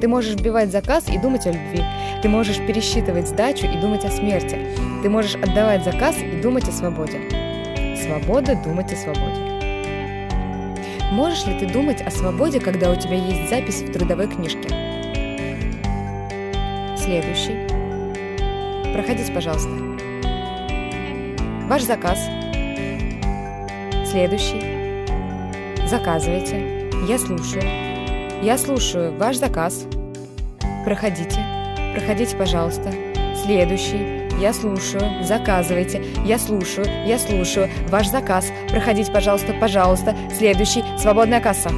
[0.00, 1.82] Ты можешь вбивать заказ и думать о любви.
[2.22, 4.58] Ты можешь пересчитывать сдачу и думать о смерти.
[5.02, 7.20] Ты можешь отдавать заказ и думать о свободе.
[8.02, 9.40] Свобода думать о свободе.
[11.12, 14.85] Можешь ли ты думать о свободе, когда у тебя есть запись в трудовой книжке?
[17.06, 17.54] Следующий.
[18.92, 19.70] Проходите, пожалуйста.
[21.68, 22.18] Ваш заказ.
[24.10, 25.06] Следующий.
[25.86, 26.90] Заказывайте.
[27.08, 27.62] Я слушаю.
[28.42, 29.86] Я слушаю ваш заказ.
[30.84, 31.38] Проходите.
[31.94, 32.92] Проходите, пожалуйста.
[33.44, 34.26] Следующий.
[34.40, 35.22] Я слушаю.
[35.22, 36.04] Заказывайте.
[36.24, 36.88] Я слушаю.
[37.06, 37.70] Я слушаю.
[37.88, 38.50] Ваш заказ.
[38.68, 39.54] Проходите, пожалуйста.
[39.60, 40.16] Пожалуйста.
[40.36, 40.82] Следующий.
[40.98, 41.70] Свободная касса.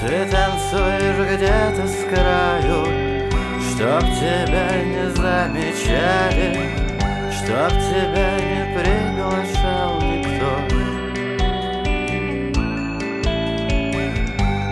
[0.00, 0.30] Танцуешь
[1.40, 2.84] где-то с краю
[3.70, 6.68] Чтоб тебя не замечали
[7.32, 10.52] Чтоб тебя не приглашал никто.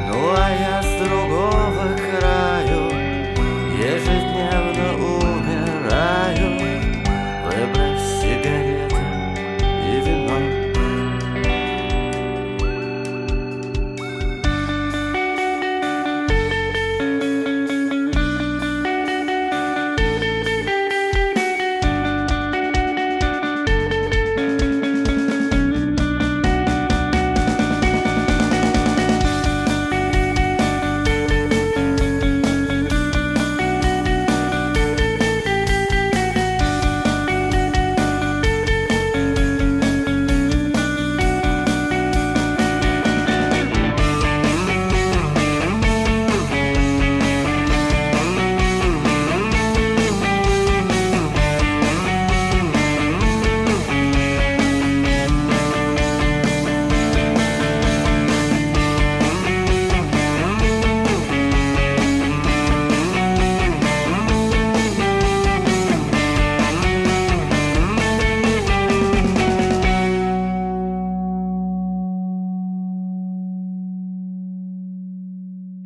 [0.09, 2.85] Ну а я с другого краю
[3.79, 4.28] Ежедневно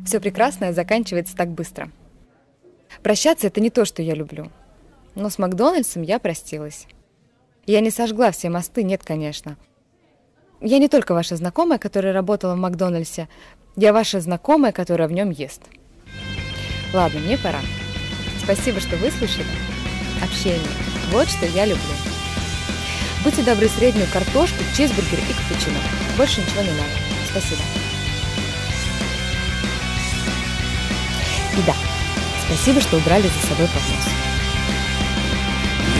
[0.05, 1.89] все прекрасное заканчивается так быстро.
[3.01, 4.51] Прощаться— это не то, что я люблю.
[5.15, 6.87] Но с Макдональдсом я простилась.
[7.65, 9.57] Я не сожгла все мосты, нет, конечно.
[10.61, 13.29] Я не только ваша знакомая, которая работала в Макдональдсе,
[13.75, 15.61] я ваша знакомая, которая в нем ест.
[16.93, 17.59] Ладно, мне пора.
[18.43, 19.45] Спасибо, что выслушали.
[20.21, 20.61] Общение.
[21.11, 21.81] Вот что я люблю.
[23.23, 25.79] Будьте добры, среднюю картошку, чизбургер и капучино.
[26.17, 26.91] Больше ничего не надо.
[27.31, 27.82] Спасибо.
[31.55, 31.75] И да,
[32.47, 34.07] спасибо, что убрали за собой поднос.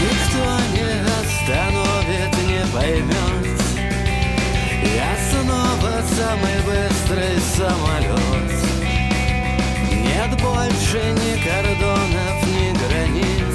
[0.02, 0.90] Никто не
[1.22, 3.62] остановит, не поймет
[4.96, 8.52] Я снова самый быстрый самолет
[9.92, 13.54] Нет больше ни кордонов, ни границ.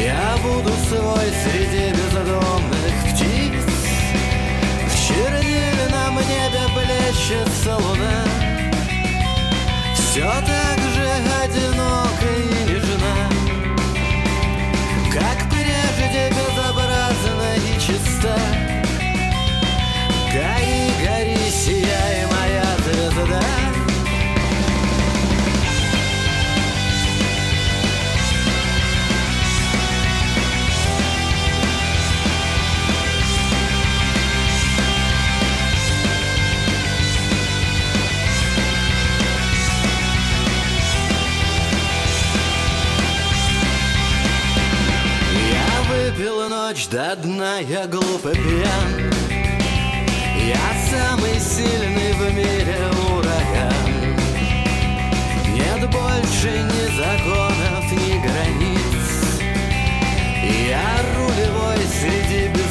[0.00, 3.64] Я буду свой среди бездомных птиц.
[4.86, 8.55] В чернильном небе плещется луна
[10.16, 11.08] Все так же
[11.44, 13.14] одиноко и нежна
[15.12, 18.36] Как прежде безобразна и чиста.
[20.32, 21.25] Гори, гори,
[46.16, 49.12] выпил ночь до дна, я глупо пьян.
[50.46, 50.56] Я
[50.90, 52.78] самый сильный в мире
[53.10, 54.16] ураган.
[55.52, 59.06] Нет больше ни законов, ни границ.
[60.68, 62.65] Я рулевой среди безумных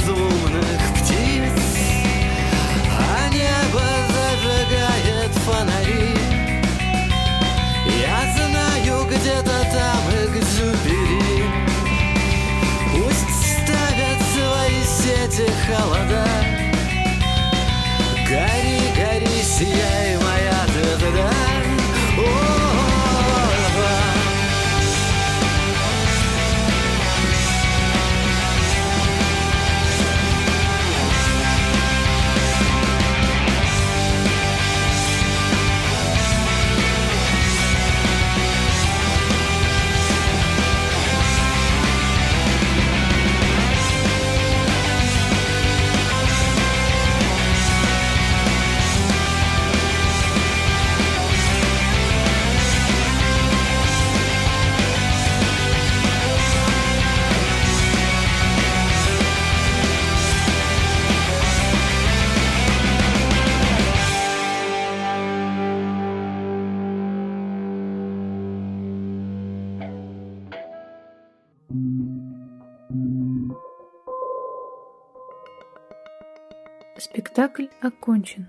[77.35, 78.47] Спектакль окончен.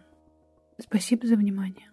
[0.78, 1.90] Спасибо за внимание.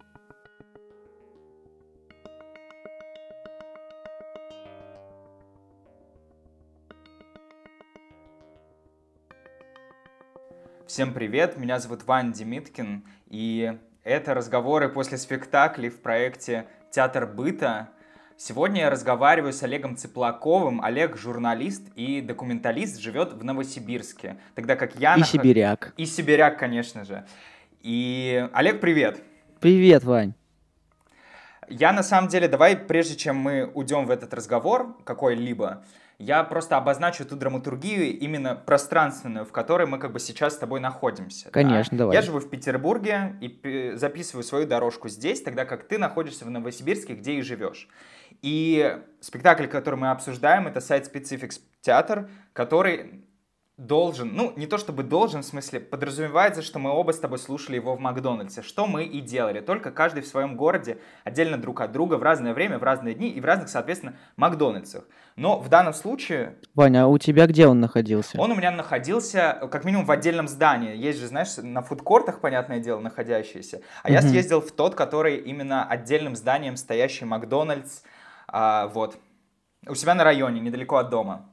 [10.86, 17.88] Всем привет, меня зовут Вань Демиткин, и это разговоры после спектаклей в проекте «Театр быта».
[18.36, 20.82] Сегодня я разговариваю с Олегом Цыплаковым.
[20.82, 25.14] Олег журналист и документалист, живет в Новосибирске, тогда как я...
[25.16, 25.94] И нах- сибиряк.
[25.96, 27.24] И сибиряк, конечно же.
[27.80, 29.22] И, Олег, привет.
[29.60, 30.34] Привет, Вань.
[31.68, 35.84] Я на самом деле, давай, прежде чем мы уйдем в этот разговор какой-либо,
[36.18, 40.80] я просто обозначу ту драматургию именно пространственную, в которой мы как бы сейчас с тобой
[40.80, 41.46] находимся.
[41.46, 41.50] да.
[41.52, 42.14] Конечно, давай.
[42.14, 46.50] Я живу в Петербурге и пи- записываю свою дорожку здесь, тогда как ты находишься в
[46.50, 47.88] Новосибирске, где и живешь.
[48.44, 53.24] И спектакль, который мы обсуждаем, это сайт Specifics театр, который
[53.78, 57.76] должен, ну, не то чтобы должен, в смысле, подразумевается, что мы оба с тобой слушали
[57.76, 61.90] его в Макдональдсе, что мы и делали, только каждый в своем городе, отдельно друг от
[61.90, 65.04] друга, в разное время, в разные дни и в разных, соответственно, Макдональдсах.
[65.36, 68.38] Но в данном случае Ваня, а у тебя где он находился?
[68.38, 70.94] он у меня находился, как минимум, в отдельном здании.
[70.94, 73.80] Есть же, знаешь, на фудкортах, понятное дело, находящиеся.
[74.02, 74.28] А я Мгм.
[74.28, 78.02] съездил в тот, который именно отдельным зданием стоящий Макдональдс,
[78.48, 79.18] а, вот,
[79.86, 81.50] у себя на районе, недалеко от дома.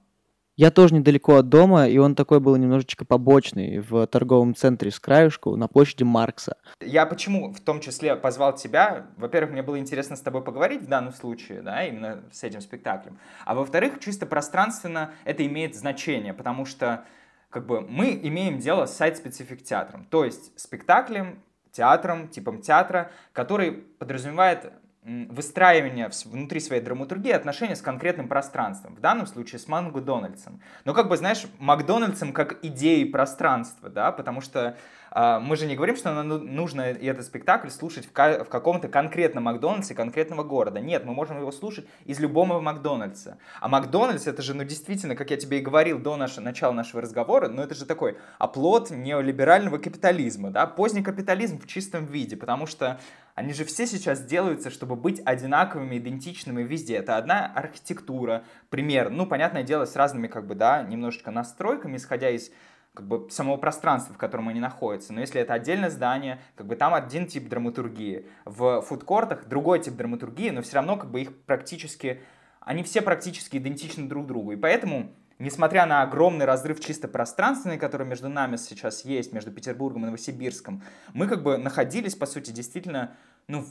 [0.57, 4.99] Я тоже недалеко от дома, и он такой был немножечко побочный в торговом центре с
[4.99, 6.57] краюшку на площади Маркса.
[6.81, 9.07] Я почему в том числе позвал тебя?
[9.17, 13.17] Во-первых, мне было интересно с тобой поговорить в данном случае, да, именно с этим спектаклем.
[13.45, 17.05] А во-вторых, чисто пространственно это имеет значение, потому что
[17.49, 21.39] как бы мы имеем дело с сайт-специфик театром, то есть спектаклем,
[21.71, 24.73] театром, типом театра, который подразумевает
[25.03, 28.95] выстраивание внутри своей драматургии отношения с конкретным пространством.
[28.95, 30.61] В данном случае с Макдональдсом.
[30.85, 34.77] Но как бы, знаешь, Макдональдсом как идеей пространства, да, потому что
[35.13, 39.93] мы же не говорим, что ну, нужно этот спектакль слушать в, в каком-то конкретном Макдональдсе
[39.93, 40.79] конкретного города.
[40.79, 43.37] Нет, мы можем его слушать из любого Макдональдса.
[43.59, 47.01] А Макдональдс это же, ну, действительно, как я тебе и говорил до нашего, начала нашего
[47.01, 52.65] разговора, ну, это же такой оплот неолиберального капитализма, да, поздний капитализм в чистом виде, потому
[52.65, 52.99] что
[53.35, 56.95] они же все сейчас делаются, чтобы быть одинаковыми, идентичными везде.
[56.95, 59.09] Это одна архитектура, пример.
[59.09, 62.51] Ну, понятное дело, с разными, как бы, да, немножечко настройками, исходя из
[62.93, 65.13] как бы самого пространства, в котором они находятся.
[65.13, 68.27] Но если это отдельное здание, как бы там один тип драматургии.
[68.45, 72.21] В фудкортах другой тип драматургии, но все равно как бы их практически,
[72.59, 74.51] они все практически идентичны друг другу.
[74.51, 80.03] И поэтому несмотря на огромный разрыв чисто пространственный, который между нами сейчас есть, между Петербургом
[80.03, 80.83] и Новосибирском,
[81.13, 83.15] мы как бы находились, по сути, действительно,
[83.47, 83.65] ну,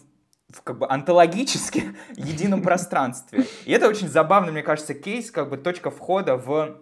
[0.49, 3.45] в как бы антологически едином пространстве.
[3.66, 6.81] И это очень забавный, мне кажется, кейс, как бы точка входа в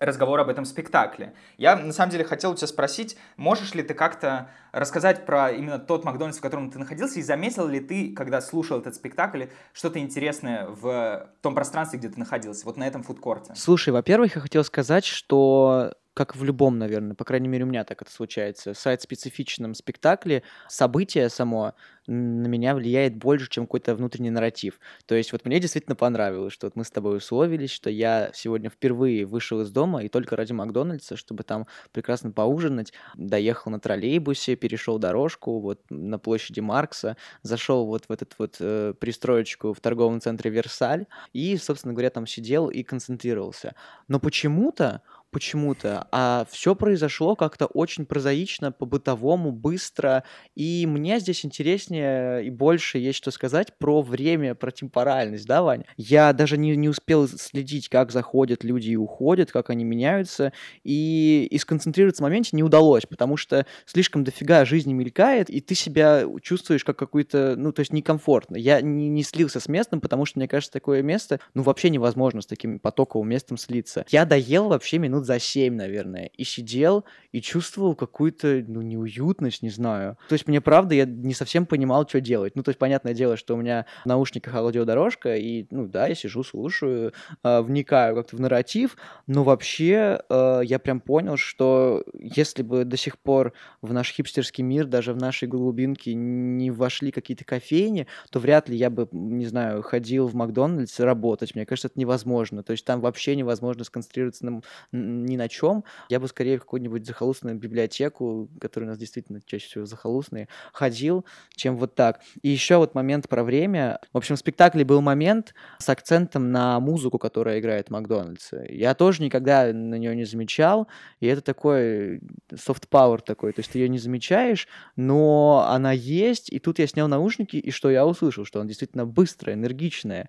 [0.00, 1.34] разговор об этом спектакле.
[1.58, 5.78] Я, на самом деле, хотел у тебя спросить, можешь ли ты как-то рассказать про именно
[5.78, 9.98] тот Макдональдс, в котором ты находился, и заметил ли ты, когда слушал этот спектакль, что-то
[9.98, 13.52] интересное в том пространстве, где ты находился, вот на этом фудкорте?
[13.54, 17.84] Слушай, во-первых, я хотел сказать, что как в любом, наверное, по крайней мере, у меня
[17.84, 21.74] так это случается, в сайт-специфичном спектакле событие само
[22.06, 24.80] на меня влияет больше, чем какой-то внутренний нарратив.
[25.06, 28.68] То есть вот мне действительно понравилось, что вот мы с тобой условились, что я сегодня
[28.68, 34.56] впервые вышел из дома и только ради Макдональдса, чтобы там прекрасно поужинать, доехал на троллейбусе,
[34.56, 40.20] перешел дорожку вот на площади Маркса, зашел вот в этот вот э, пристроечку в торговом
[40.20, 43.74] центре Версаль и, собственно говоря, там сидел и концентрировался.
[44.08, 50.24] Но почему-то почему-то, а все произошло как-то очень прозаично, по-бытовому, быстро,
[50.54, 55.84] и мне здесь интереснее и больше есть что сказать про время, про темпоральность, да, Вань?
[55.96, 60.52] Я даже не, не успел следить, как заходят люди и уходят, как они меняются,
[60.84, 65.74] и, и сконцентрироваться в моменте не удалось, потому что слишком дофига жизни мелькает, и ты
[65.74, 68.56] себя чувствуешь как какой-то, ну, то есть некомфортно.
[68.56, 72.40] Я не, не слился с местом, потому что, мне кажется, такое место, ну, вообще невозможно
[72.40, 74.04] с таким потоковым местом слиться.
[74.10, 79.62] Я доел вообще минут минут за 7, наверное, и сидел и чувствовал какую-то, ну, неуютность,
[79.62, 80.16] не знаю.
[80.28, 82.56] То есть мне, правда, я не совсем понимал, что делать.
[82.56, 86.14] Ну, то есть, понятное дело, что у меня в наушниках аудиодорожка, и, ну, да, я
[86.14, 87.12] сижу, слушаю,
[87.44, 88.96] э, вникаю как-то в нарратив,
[89.26, 93.52] но вообще э, я прям понял, что если бы до сих пор
[93.82, 98.76] в наш хипстерский мир, даже в нашей глубинке не вошли какие-то кофейни, то вряд ли
[98.76, 101.54] я бы, не знаю, ходил в Макдональдс работать.
[101.54, 102.62] Мне кажется, это невозможно.
[102.62, 104.62] То есть там вообще невозможно сконцентрироваться на,
[105.10, 105.84] ни на чем.
[106.08, 111.24] Я бы скорее в какую-нибудь захолустную библиотеку, которая у нас действительно чаще всего захолустные, ходил,
[111.54, 112.20] чем вот так.
[112.42, 114.00] И еще вот момент про время.
[114.12, 118.66] В общем, в спектакле был момент с акцентом на музыку, которая играет в Макдональдсе.
[118.68, 120.88] Я тоже никогда на нее не замечал,
[121.20, 122.20] и это такой
[122.52, 126.86] soft power такой, то есть ты ее не замечаешь, но она есть, и тут я
[126.86, 130.28] снял наушники, и что я услышал, что она действительно быстрая, энергичная.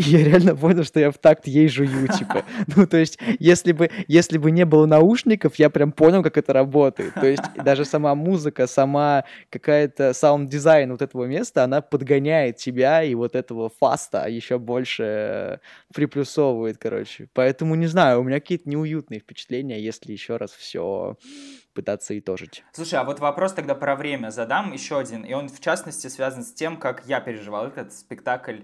[0.00, 2.44] И я реально понял, что я в такт ей жую, типа.
[2.76, 6.54] Ну, то есть, если бы, если бы не было наушников, я прям понял, как это
[6.54, 7.12] работает.
[7.14, 13.14] То есть, даже сама музыка, сама какая-то саунд-дизайн вот этого места, она подгоняет тебя и
[13.14, 15.60] вот этого fast а еще больше
[15.94, 17.28] приплюсовывает, короче.
[17.34, 21.16] Поэтому, не знаю, у меня какие-то неуютные впечатления, если еще раз все
[21.74, 22.64] пытаться итожить.
[22.72, 26.42] Слушай, а вот вопрос тогда про время задам еще один, и он в частности связан
[26.42, 28.60] с тем, как я переживал этот спектакль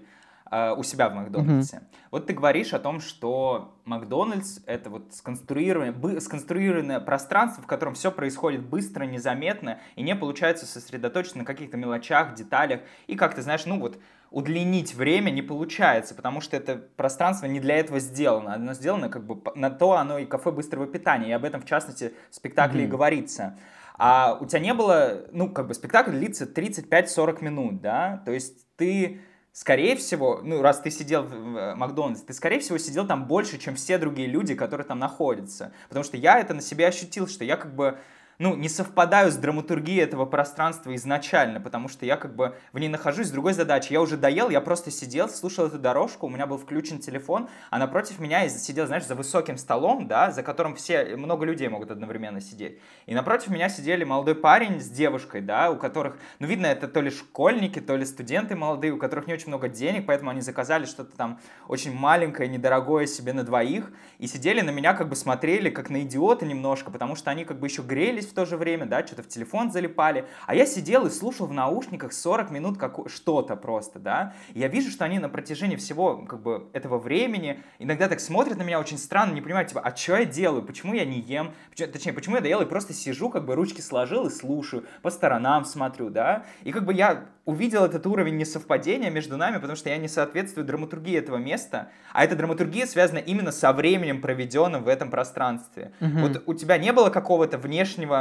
[0.51, 1.77] э, у себя в Макдональдсе.
[1.77, 1.97] Mm-hmm.
[2.11, 7.93] Вот ты говоришь о том, что Макдональдс это вот сконструированное, бы, сконструированное пространство, в котором
[7.93, 13.41] все происходит быстро, незаметно, и не получается сосредоточиться на каких-то мелочах, деталях, и как ты
[13.41, 18.53] знаешь, ну вот удлинить время не получается, потому что это пространство не для этого сделано.
[18.53, 21.65] Оно сделано как бы на то оно и кафе быстрого питания, и об этом в
[21.65, 22.87] частности в спектакле mm-hmm.
[22.87, 23.57] и говорится.
[23.97, 28.67] А у тебя не было, ну, как бы спектакль длится 35-40 минут, да, то есть
[28.75, 29.21] ты
[29.57, 33.57] скорее всего, ну, раз ты сидел в э, Макдональдсе, ты, скорее всего, сидел там больше,
[33.57, 35.73] чем все другие люди, которые там находятся.
[35.89, 37.97] Потому что я это на себе ощутил, что я как бы
[38.39, 42.87] ну, не совпадаю с драматургией этого пространства изначально, потому что я как бы в ней
[42.87, 43.93] нахожусь с другой задачей.
[43.93, 47.79] Я уже доел, я просто сидел, слушал эту дорожку, у меня был включен телефон, а
[47.79, 52.39] напротив меня сидел, знаешь, за высоким столом, да, за которым все, много людей могут одновременно
[52.39, 52.79] сидеть.
[53.07, 57.01] И напротив меня сидели молодой парень с девушкой, да, у которых, ну, видно, это то
[57.01, 60.85] ли школьники, то ли студенты молодые, у которых не очень много денег, поэтому они заказали
[60.85, 65.69] что-то там очень маленькое, недорогое себе на двоих, и сидели на меня, как бы смотрели,
[65.71, 68.85] как на идиота немножко, потому что они как бы еще грелись в то же время,
[68.85, 72.97] да, что-то в телефон залипали, а я сидел и слушал в наушниках 40 минут как
[73.07, 77.63] что-то просто, да, и я вижу, что они на протяжении всего, как бы, этого времени
[77.79, 80.93] иногда так смотрят на меня очень странно, не понимают, типа, а что я делаю, почему
[80.93, 84.27] я не ем, почему, точнее, почему я доел и просто сижу, как бы, ручки сложил
[84.27, 89.37] и слушаю, по сторонам смотрю, да, и как бы я увидел этот уровень несовпадения между
[89.37, 93.71] нами, потому что я не соответствую драматургии этого места, а эта драматургия связана именно со
[93.71, 95.93] временем, проведенным в этом пространстве.
[96.01, 96.21] Мгм.
[96.23, 98.16] Вот у тебя не было какого-то внешнего,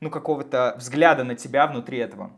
[0.00, 2.30] ну, какого-то взгляда на тебя внутри этого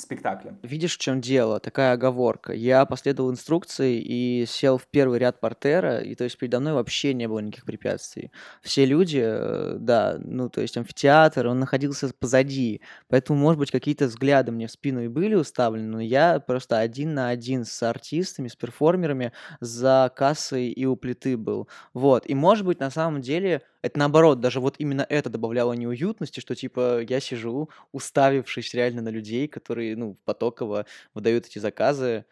[0.00, 0.56] спектакля?
[0.62, 1.60] Видишь, в чем дело?
[1.60, 2.52] Такая оговорка.
[2.52, 7.14] Я последовал инструкции и сел в первый ряд портера, и то есть передо мной вообще
[7.14, 8.32] не было никаких препятствий.
[8.62, 14.06] Все люди, э, да, ну то есть амфитеатр, он находился позади, поэтому, может быть, какие-то
[14.06, 18.48] взгляды мне в спину и были уставлены, но я просто один на один с артистами,
[18.48, 21.68] с перформерами за кассой и у плиты был.
[21.94, 22.28] Вот.
[22.28, 26.54] И, может быть, на самом деле это наоборот, даже вот именно это добавляло неуютности, что
[26.54, 32.24] типа я сижу, уставившись реально на людей, которые, ну, потоково выдают эти заказы.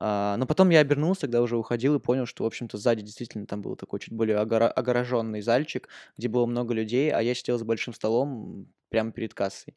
[0.00, 3.46] А, но потом я обернулся, когда уже уходил и понял, что, в общем-то, сзади действительно
[3.46, 5.88] там был такой чуть более огора- огороженный зальчик,
[6.18, 9.76] где было много людей, а я сидел за большим столом прямо перед кассой.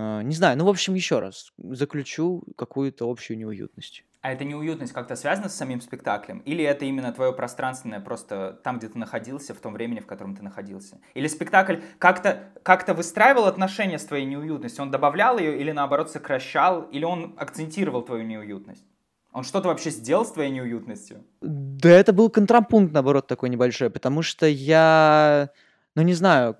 [0.00, 4.04] А, не знаю, ну, в общем, еще раз, заключу какую-то общую неуютность.
[4.20, 6.38] А эта неуютность как-то связана с самим спектаклем?
[6.40, 10.36] Или это именно твое пространственное, просто там, где ты находился, в том времени, в котором
[10.36, 11.00] ты находился?
[11.14, 14.84] Или спектакль как-то как выстраивал отношения с твоей неуютностью?
[14.84, 16.82] Он добавлял ее или наоборот сокращал?
[16.92, 18.86] Или он акцентировал твою неуютность?
[19.32, 21.24] Он что-то вообще сделал с твоей неуютностью?
[21.40, 25.50] Да это был контрапункт, наоборот, такой небольшой, потому что я,
[25.96, 26.56] ну не знаю,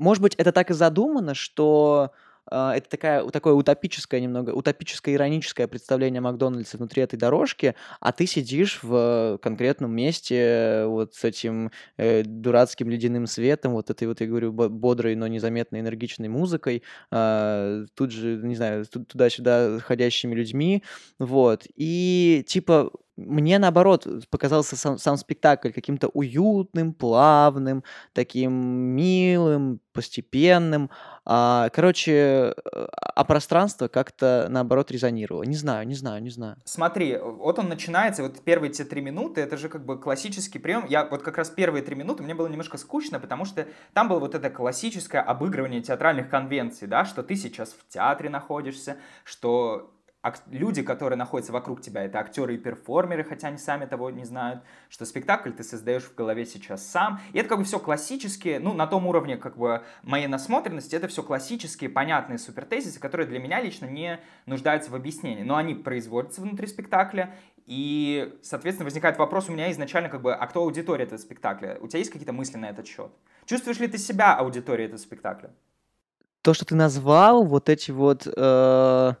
[0.00, 2.12] может быть, это так и задумано, что
[2.50, 8.26] а, это такая, такое утопическое немного, утопическое ироническое представление Макдональдса внутри этой дорожки, а ты
[8.26, 14.26] сидишь в конкретном месте вот с этим э, дурацким ледяным светом, вот этой вот, я
[14.26, 16.82] говорю, бо- бодрой, но незаметной энергичной музыкой,
[17.12, 20.82] э, тут же, не знаю, туда-сюда ходящими людьми,
[21.18, 22.90] вот, и типа
[23.26, 30.90] мне, наоборот, показался сам, сам спектакль каким-то уютным, плавным, таким милым, постепенным.
[31.24, 35.42] А, короче, э, а пространство как-то, наоборот, резонировало.
[35.42, 36.56] Не знаю, не знаю, не знаю.
[36.64, 40.86] Смотри, вот он начинается, вот первые те три минуты, это же как бы классический прием.
[40.88, 44.18] Я вот как раз первые три минуты, мне было немножко скучно, потому что там было
[44.18, 49.92] вот это классическое обыгрывание театральных конвенций, да, что ты сейчас в театре находишься, что
[50.50, 54.62] люди, которые находятся вокруг тебя, это актеры и перформеры, хотя они сами того не знают,
[54.88, 57.20] что спектакль ты создаешь в голове сейчас сам.
[57.32, 61.08] И это как бы все классические, ну, на том уровне как бы моей насмотренности, это
[61.08, 65.42] все классические, понятные супертезисы, которые для меня лично не нуждаются в объяснении.
[65.42, 67.34] Но они производятся внутри спектакля,
[67.66, 71.78] и, соответственно, возникает вопрос у меня изначально, как бы, а кто аудитория этого спектакля?
[71.80, 73.12] У тебя есть какие-то мысли на этот счет?
[73.46, 75.50] Чувствуешь ли ты себя аудиторией этого спектакля?
[76.42, 79.12] То, что ты назвал, вот эти вот э,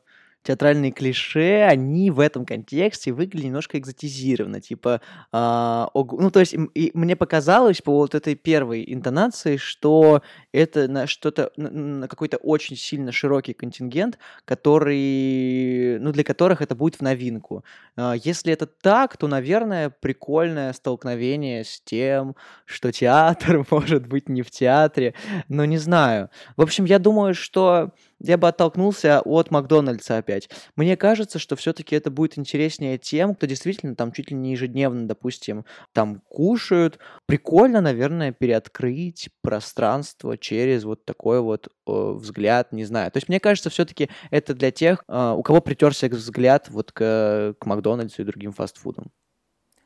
[0.42, 5.00] театральные клише, они в этом контексте выглядели немножко экзотизированно, типа,
[5.32, 10.22] а, ого- ну, то есть и мне показалось по вот этой первой интонации, что
[10.52, 16.96] это на что-то, на, какой-то очень сильно широкий контингент, который, ну, для которых это будет
[16.96, 17.64] в новинку.
[17.96, 22.34] А, Если это так, то, наверное, прикольное столкновение с тем,
[22.64, 25.14] что театр может быть не в театре,
[25.48, 26.30] но не знаю.
[26.56, 27.90] В общем, я думаю, что
[28.20, 30.48] я бы оттолкнулся от Макдональдса опять.
[30.76, 35.08] Мне кажется, что все-таки это будет интереснее тем, кто действительно там чуть ли не ежедневно,
[35.08, 36.98] допустим, там кушают.
[37.26, 43.10] Прикольно, наверное, переоткрыть пространство через вот такой вот э, взгляд, не знаю.
[43.10, 47.54] То есть мне кажется, все-таки это для тех, э, у кого притерся взгляд вот к,
[47.58, 49.10] к Макдональдсу и другим фастфудам.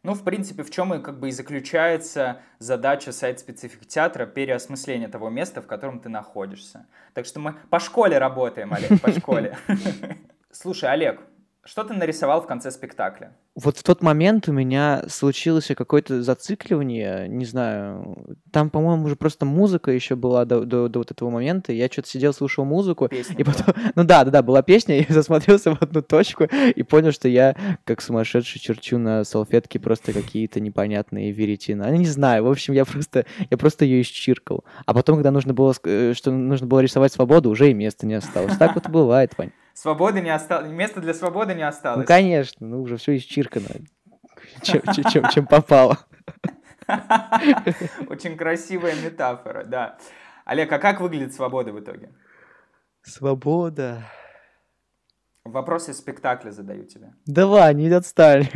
[0.05, 5.30] Ну, в принципе, в чем и как бы и заключается задача сайт-специфик театра переосмысления того
[5.30, 6.86] места, в котором ты находишься.
[7.14, 9.57] Так что мы по школе работаем, Олег, по школе.
[10.52, 11.22] Слушай, Олег,
[11.65, 13.33] что ты нарисовал в конце спектакля?
[13.55, 19.47] Вот в тот момент у меня случилось какое-то зацикливание, не знаю, там, по-моему, уже просто
[19.47, 23.37] музыка еще была до, до, до вот этого момента, я что-то сидел, слушал музыку, Песня
[23.39, 23.55] и была.
[23.55, 27.29] потом, ну да, да, да, была песня, и засмотрелся в одну точку и понял, что
[27.29, 31.87] я как сумасшедший черчу на салфетке просто какие-то непонятные веретена.
[31.89, 34.65] Ну, не знаю, в общем, я просто, я просто ее исчиркал.
[34.85, 38.15] А потом, когда нужно было, э, что нужно было рисовать свободу, уже и места не
[38.15, 38.57] осталось.
[38.57, 39.53] Так вот бывает, Вань.
[39.75, 42.07] Свободы не осталось, места для свободы не Ну, осталось.
[42.07, 43.66] конечно, ну уже все исчиркано.
[44.62, 44.83] Чем,
[45.31, 45.99] чем- попало.
[48.09, 49.99] Очень красивая метафора, да.
[50.45, 52.11] Олег, а как выглядит свобода в итоге?
[53.03, 54.05] Свобода.
[55.45, 57.12] Вопросы спектакля задаю тебе.
[57.27, 58.49] Давай, не отстань.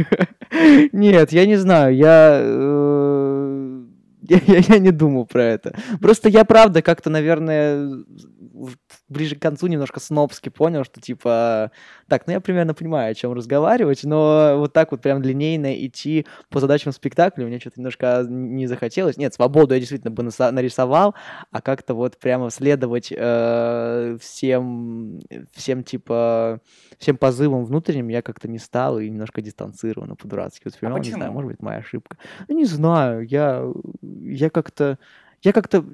[0.93, 1.95] Нет, я не знаю.
[1.97, 3.85] Я, э,
[4.29, 5.75] Я, я, я не думал про это.
[6.01, 8.77] Просто я, правда, как-то, наверное, в-
[9.09, 11.71] ближе к концу немножко снобски понял, что типа,
[12.09, 16.27] так, ну я примерно понимаю, о чем разговаривать, но вот так вот прям линейно идти
[16.51, 19.17] по задачам спектакля мне что-то немножко не захотелось.
[19.17, 21.15] Нет, свободу я действительно бы нарисовал,
[21.51, 25.21] а как-то вот прямо следовать э, всем,
[25.53, 26.61] всем типа,
[26.99, 30.99] всем позывам внутренним я как-то не стал и немножко дистанцированно по-дурацки воспринимал.
[30.99, 32.17] Не знаю, может быть, моя ошибка.
[32.49, 33.65] Ну, не знаю, я,
[34.03, 34.99] я как-то,
[35.43, 35.84] я как-то,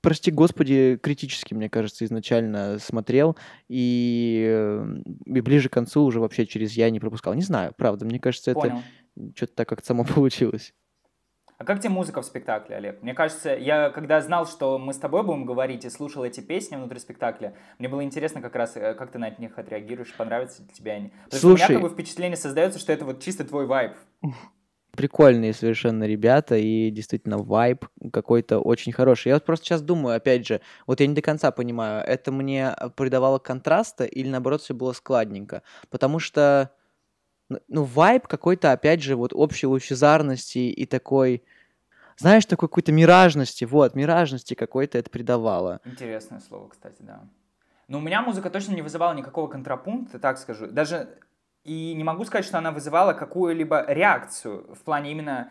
[0.00, 3.36] прости господи, критически, мне кажется, изначально смотрел,
[3.68, 4.86] и, э,
[5.26, 7.34] и ближе к концу уже вообще через я не пропускал.
[7.34, 8.82] Не знаю, правда, мне кажется, это
[9.34, 10.74] что-то так как-то само получилось.
[11.56, 13.02] А как тебе музыка в спектакле, Олег?
[13.02, 16.74] Мне кажется, я когда знал, что мы с тобой будем говорить и слушал эти песни
[16.74, 20.68] внутри спектакля, мне было интересно как раз, э, как ты на них отреагируешь, понравятся ли
[20.68, 21.12] тебе они.
[21.24, 21.72] Потому что у меня Слушай.
[21.74, 23.92] как бы впечатление создается, что это вот чисто твой вайб.
[24.96, 29.28] Прикольные совершенно ребята, и действительно вайб какой-то очень хороший.
[29.28, 32.74] Я вот просто сейчас думаю, опять же, вот я не до конца понимаю, это мне
[32.96, 35.62] придавало контраста или наоборот все было складненько?
[35.90, 36.70] Потому что,
[37.48, 41.42] ну, вайб какой-то, опять же, вот общей лучезарности и такой,
[42.16, 45.80] знаешь, такой какой-то миражности, вот, миражности какой-то это придавало.
[45.84, 47.28] Интересное слово, кстати, да.
[47.88, 50.68] Но у меня музыка точно не вызывала никакого контрапункта, так скажу.
[50.68, 51.18] Даже
[51.64, 55.48] и не могу сказать, что она вызывала какую-либо реакцию в плане именно,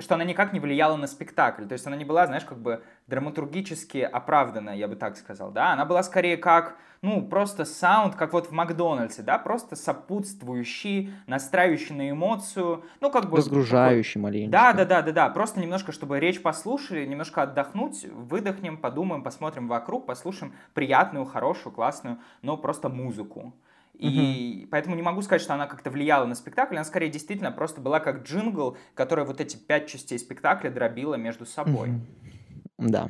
[0.00, 1.64] что она никак не влияла на спектакль.
[1.66, 5.72] То есть она не была, знаешь, как бы драматургически оправданная, я бы так сказал, да.
[5.72, 11.94] Она была скорее как, ну, просто саунд, как вот в Макдональдсе, да, просто сопутствующий, настраивающий
[11.94, 13.28] на эмоцию, ну, как бы...
[13.30, 14.52] такой- Разгружающий маленько.
[14.52, 15.28] да, да, да, да, да.
[15.30, 22.18] Просто немножко, чтобы речь послушали, немножко отдохнуть, выдохнем, подумаем, посмотрим вокруг, послушаем приятную, хорошую, классную,
[22.42, 23.52] но просто музыку.
[24.00, 27.80] И поэтому не могу сказать, что она как-то влияла на спектакль, она скорее действительно просто
[27.80, 31.88] была как джингл, который вот эти пять частей спектакля дробила между собой.
[31.88, 32.06] Мгм.
[32.78, 33.08] Да.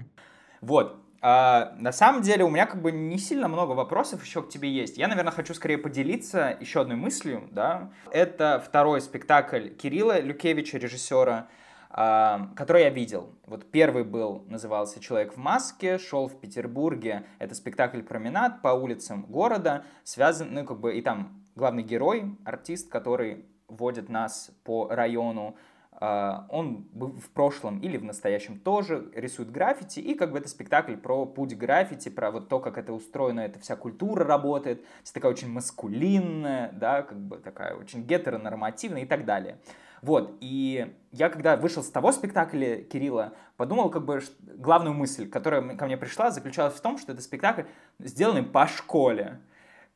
[0.60, 0.96] Вот.
[1.22, 4.70] А, на самом деле у меня как бы не сильно много вопросов еще к тебе
[4.70, 4.96] есть.
[4.96, 7.90] Я, наверное, хочу скорее поделиться еще одной мыслью, да.
[8.10, 11.48] Это второй спектакль Кирилла Люкевича, режиссера,
[11.92, 13.34] а, который я видел.
[13.46, 17.24] Вот первый был, назывался «Человек в маске», шел в Петербурге.
[17.40, 22.90] Это спектакль «Променад» по улицам города, связан, ну, как бы, и там главный герой, артист,
[22.90, 25.56] который водит нас по району,
[25.92, 30.94] а, он в прошлом или в настоящем тоже рисует граффити, и как бы это спектакль
[30.94, 35.50] про путь граффити, про вот то, как это устроено, эта вся культура работает, такая очень
[35.50, 39.58] маскулинная, да, как бы такая очень гетеронормативная и так далее.
[40.02, 45.76] Вот, и я когда вышел с того спектакля Кирилла, подумал как бы главную мысль, которая
[45.76, 47.62] ко мне пришла, заключалась в том, что это спектакль,
[47.98, 49.40] сделанный по школе.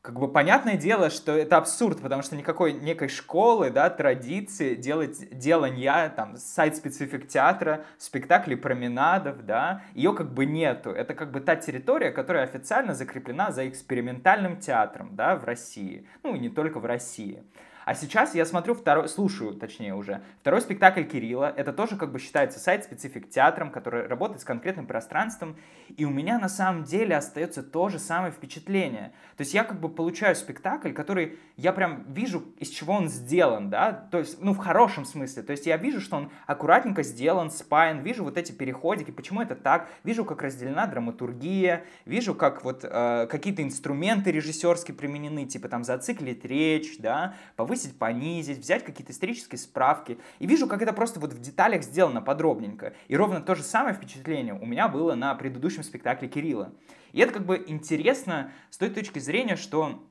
[0.03, 5.31] Как бы понятное дело, что это абсурд, потому что никакой некой школы, да, традиции делать
[5.31, 10.91] делания, там, сайт-специфик театра, спектаклей променадов, да, ее как бы нету.
[10.91, 16.07] Это как бы та территория, которая официально закреплена за экспериментальным театром, да, в России.
[16.23, 17.43] Ну, и не только в России.
[17.85, 21.53] А сейчас я смотрю второй, слушаю, точнее уже, второй спектакль Кирилла.
[21.55, 25.57] Это тоже как бы считается сайт-специфик театром, который работает с конкретным пространством.
[25.97, 29.13] И у меня на самом деле остается то же самое впечатление.
[29.37, 33.71] То есть я как бы получаю спектакль, который я прям вижу, из чего он сделан,
[33.71, 35.43] да, то есть, ну, в хорошем смысле.
[35.43, 39.55] То есть я вижу, что он аккуратненько сделан, спаян, вижу вот эти переходики, почему это
[39.55, 45.85] так, вижу, как разделена драматургия, вижу, как вот э, какие-то инструменты режиссерские применены, типа там
[45.85, 50.19] зациклить речь, да, повысить, понизить, взять какие-то исторические справки.
[50.39, 52.95] И вижу, как это просто вот в деталях сделано подробненько.
[53.09, 56.73] И ровно то же самое впечатление у меня было на предыдущем спектакле Кирилла.
[57.13, 60.05] И это как бы интересно с той точки зрения, что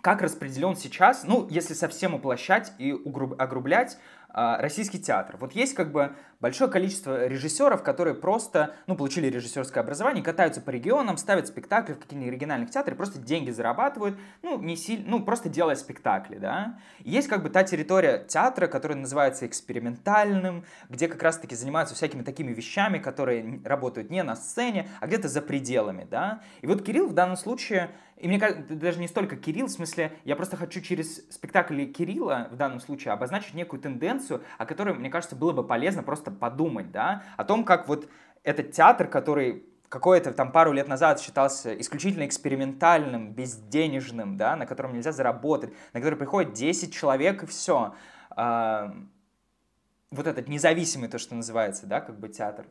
[0.00, 3.98] как распределен сейчас, ну, если совсем уплощать и угруб- огрублять,
[4.34, 5.36] российский театр.
[5.38, 10.68] Вот есть как бы большое количество режиссеров, которые просто, ну, получили режиссерское образование, катаются по
[10.68, 15.48] регионам, ставят спектакли в каких-нибудь региональных театрах, просто деньги зарабатывают, ну, не сильно, ну, просто
[15.48, 16.78] делая спектакли, да.
[16.98, 22.52] Есть как бы та территория театра, которая называется экспериментальным, где как раз-таки занимаются всякими такими
[22.52, 26.42] вещами, которые работают не на сцене, а где-то за пределами, да.
[26.60, 30.12] И вот Кирилл в данном случае и мне кажется, даже не столько Кирилл, в смысле,
[30.24, 34.23] я просто хочу через спектакль Кирилла в данном случае обозначить некую тенденцию,
[34.58, 38.08] о которой, мне кажется, было бы полезно просто подумать, да, о том, как вот
[38.42, 44.92] этот театр, который какое-то там пару лет назад считался исключительно экспериментальным, безденежным, да, на котором
[44.92, 47.94] нельзя заработать, на который приходит 10 человек и все.
[48.36, 52.66] Вот этот независимый, то, что называется, да, как бы театр.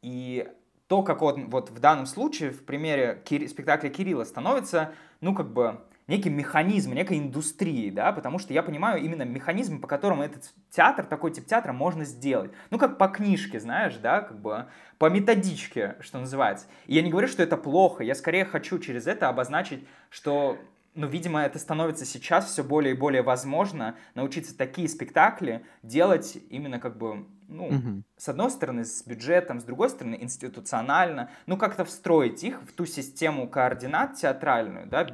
[0.00, 0.50] И
[0.86, 5.52] то, как он вот в данном случае, в примере Кири- спектакля Кирилла становится, ну, как
[5.52, 10.44] бы некий механизм, некой индустрии, да, потому что я понимаю именно механизм, по которому этот
[10.70, 12.52] театр, такой тип театра можно сделать.
[12.70, 14.66] Ну, как по книжке, знаешь, да, как бы
[14.98, 16.66] по методичке, что называется.
[16.86, 20.58] И я не говорю, что это плохо, я скорее хочу через это обозначить, что
[20.94, 26.78] ну, видимо, это становится сейчас все более и более возможно научиться такие спектакли делать именно
[26.78, 28.02] как бы, ну, угу.
[28.16, 32.86] с одной стороны, с бюджетом, с другой стороны, институционально, ну, как-то встроить их в ту
[32.86, 35.08] систему координат театральную, да,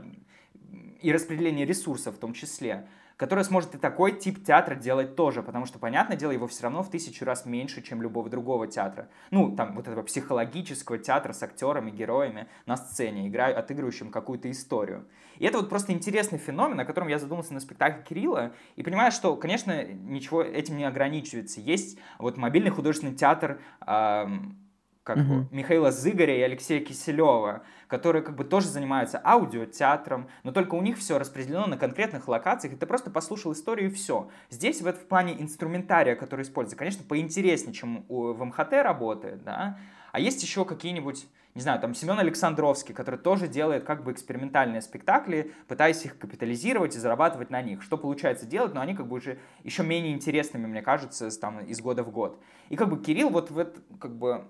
[1.03, 2.87] и распределение ресурсов в том числе,
[3.21, 6.83] которая сможет и такой тип театра делать тоже, потому что, понятное дело, его все равно
[6.83, 9.11] в тысячу раз меньше, чем любого другого театра.
[9.31, 15.07] Ну, там, вот этого психологического театра с актерами, героями на сцене, играю, отыгрывающим какую-то историю.
[15.37, 19.13] И это вот просто интересный феномен, о котором я задумался на спектакле Кирилла, и понимаю,
[19.13, 21.61] что, конечно, ничего этим не ограничивается.
[21.61, 24.57] Есть вот мобильный художественный театр, эм,
[25.03, 25.47] как mm-hmm.
[25.51, 30.99] Михаила Зыгоря и Алексея Киселева, которые как бы тоже занимаются аудиотеатром, но только у них
[30.99, 34.31] все распределено на конкретных локациях, и ты просто послушал историю и все.
[34.51, 39.79] Здесь в этом плане инструментария, который используется, конечно, поинтереснее, чем у, в МХТ работает, да,
[40.13, 44.83] а есть еще какие-нибудь не знаю, там Семен Александровский, который тоже делает как бы экспериментальные
[44.83, 47.83] спектакли, пытаясь их капитализировать и зарабатывать на них.
[47.83, 51.81] Что получается делать, но они как бы уже еще менее интересными, мне кажется, там, из
[51.81, 52.41] года в год.
[52.69, 54.47] И как бы Кирилл вот в это, как бы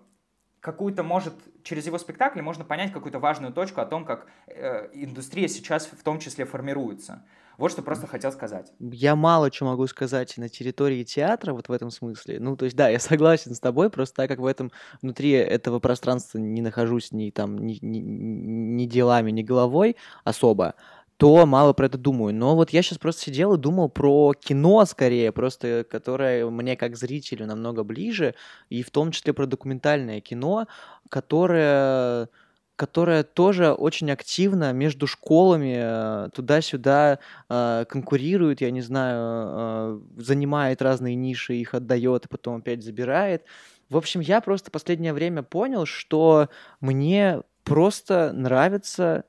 [0.60, 5.48] какую-то, может, через его спектакли можно понять какую-то важную точку о том, как э, индустрия
[5.48, 7.24] сейчас в том числе формируется.
[7.60, 8.72] Вот что просто хотел сказать.
[8.78, 12.40] Я мало что могу сказать на территории театра, вот в этом смысле.
[12.40, 15.78] Ну, то есть, да, я согласен с тобой, просто так как в этом, внутри этого
[15.78, 20.74] пространства не нахожусь ни там, ни, ни, ни делами, ни головой особо,
[21.20, 22.34] то мало про это думаю.
[22.34, 26.96] Но вот я сейчас просто сидел и думал про кино скорее, просто которое мне как
[26.96, 28.34] зрителю намного ближе,
[28.70, 30.66] и в том числе про документальное кино,
[31.10, 32.30] которое
[32.74, 37.18] которая тоже очень активно между школами э, туда-сюда
[37.50, 43.44] э, конкурирует, я не знаю, э, занимает разные ниши, их отдает, и потом опять забирает.
[43.90, 46.48] В общем, я просто последнее время понял, что
[46.80, 49.24] мне просто нравится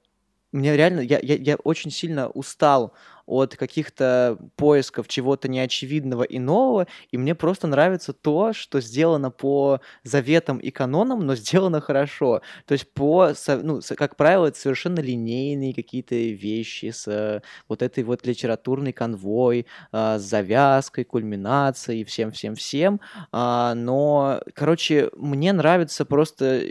[0.51, 2.93] мне реально, я, я, я очень сильно устал
[3.31, 9.79] от каких-то поисков чего-то неочевидного и нового, и мне просто нравится то, что сделано по
[10.03, 12.41] заветам и канонам, но сделано хорошо.
[12.65, 13.31] То есть по,
[13.63, 20.19] ну, как правило, это совершенно линейные какие-то вещи с вот этой вот литературной конвой, а,
[20.19, 22.99] с завязкой, кульминацией, всем-всем-всем.
[23.31, 26.61] А, но, короче, мне нравится просто...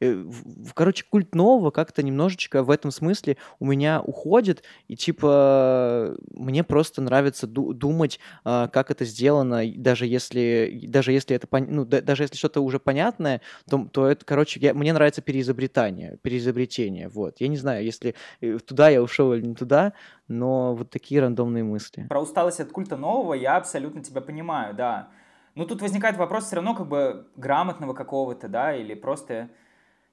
[0.00, 0.24] Э,
[0.74, 7.02] короче, культ нового как-то немножечко в этом смысле у меня уходит, и типа мне просто
[7.02, 12.24] нравится ду- думать, э, как это сделано, даже если, даже если это, ну, да, даже
[12.24, 17.40] если что-то уже понятное, то, то это, короче, я, мне нравится переизобретание, переизобретение, вот.
[17.40, 19.92] Я не знаю, если э, туда я ушел или не туда,
[20.28, 22.06] но вот такие рандомные мысли.
[22.08, 25.08] Про усталость от культа нового я абсолютно тебя понимаю, да.
[25.54, 29.50] Но тут возникает вопрос все равно как бы грамотного какого-то, да, или просто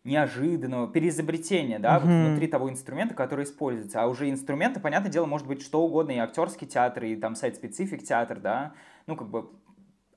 [0.03, 2.01] неожиданного переизобретения, да, mm-hmm.
[2.01, 4.01] вот внутри того инструмента, который используется.
[4.01, 8.03] А уже инструменты, понятное дело, может быть что угодно, и актерский театр, и там сайт-специфик
[8.03, 8.73] театр, да,
[9.05, 9.49] ну, как бы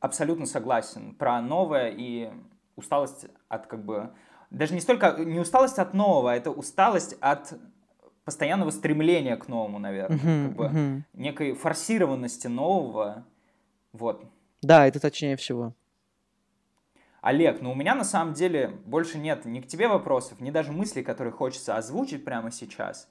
[0.01, 2.31] абсолютно согласен про новое и
[2.77, 4.11] усталость от, как бы,
[4.51, 7.55] даже не столько, не усталость от нового, а это усталость от
[8.25, 11.03] постоянного стремления к новому, наверное, mm-hmm, как бы mm-hmm.
[11.13, 13.27] некой форсированности нового,
[13.93, 14.25] вот.
[14.63, 15.75] Да, это точнее всего.
[17.25, 20.73] Олег, ну у меня на самом деле больше нет ни к тебе вопросов, ни даже
[20.73, 23.09] мыслей, которые хочется озвучить прямо сейчас.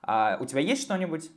[0.00, 1.30] А у тебя есть что-нибудь?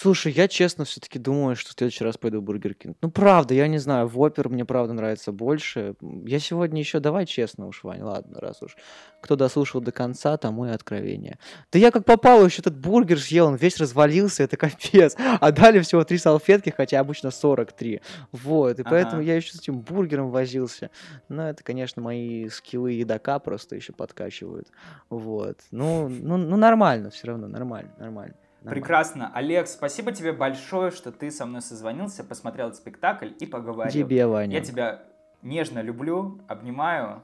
[0.00, 2.96] Слушай, я честно все-таки думаю, что в следующий раз пойду в Бургер Кинг.
[3.02, 5.96] Ну, правда, я не знаю, Вопер мне правда нравится больше.
[6.24, 8.76] Я сегодня еще, давай честно уж, Вань, ладно, раз уж.
[9.20, 11.40] Кто дослушал до конца, тому и откровение.
[11.72, 15.16] Да я как попал еще этот бургер съел, он весь развалился, это капец.
[15.40, 18.00] А дали всего три салфетки, хотя обычно 43.
[18.30, 18.90] Вот, и ага.
[18.90, 20.90] поэтому я еще с этим бургером возился.
[21.28, 24.68] Но это, конечно, мои скиллы едока просто еще подкачивают.
[25.10, 25.58] Вот.
[25.72, 28.36] Ну, ну, ну нормально все равно, нормально, нормально.
[28.60, 28.80] Нормально.
[28.80, 29.32] Прекрасно.
[29.34, 33.92] Олег, спасибо тебе большое, что ты со мной созвонился, посмотрел спектакль и поговорил.
[33.92, 34.56] Тебе, Ваня.
[34.56, 35.02] Я тебя
[35.42, 37.22] нежно люблю, обнимаю,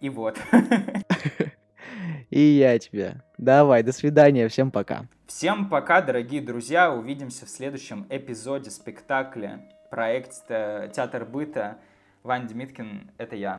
[0.00, 0.38] и вот.
[2.30, 3.22] И я тебя.
[3.38, 5.06] Давай, до свидания, всем пока.
[5.26, 6.92] Всем пока, дорогие друзья.
[6.92, 11.78] Увидимся в следующем эпизоде спектакля проект э, «Театр быта».
[12.22, 13.58] Ваня Демиткин— это я.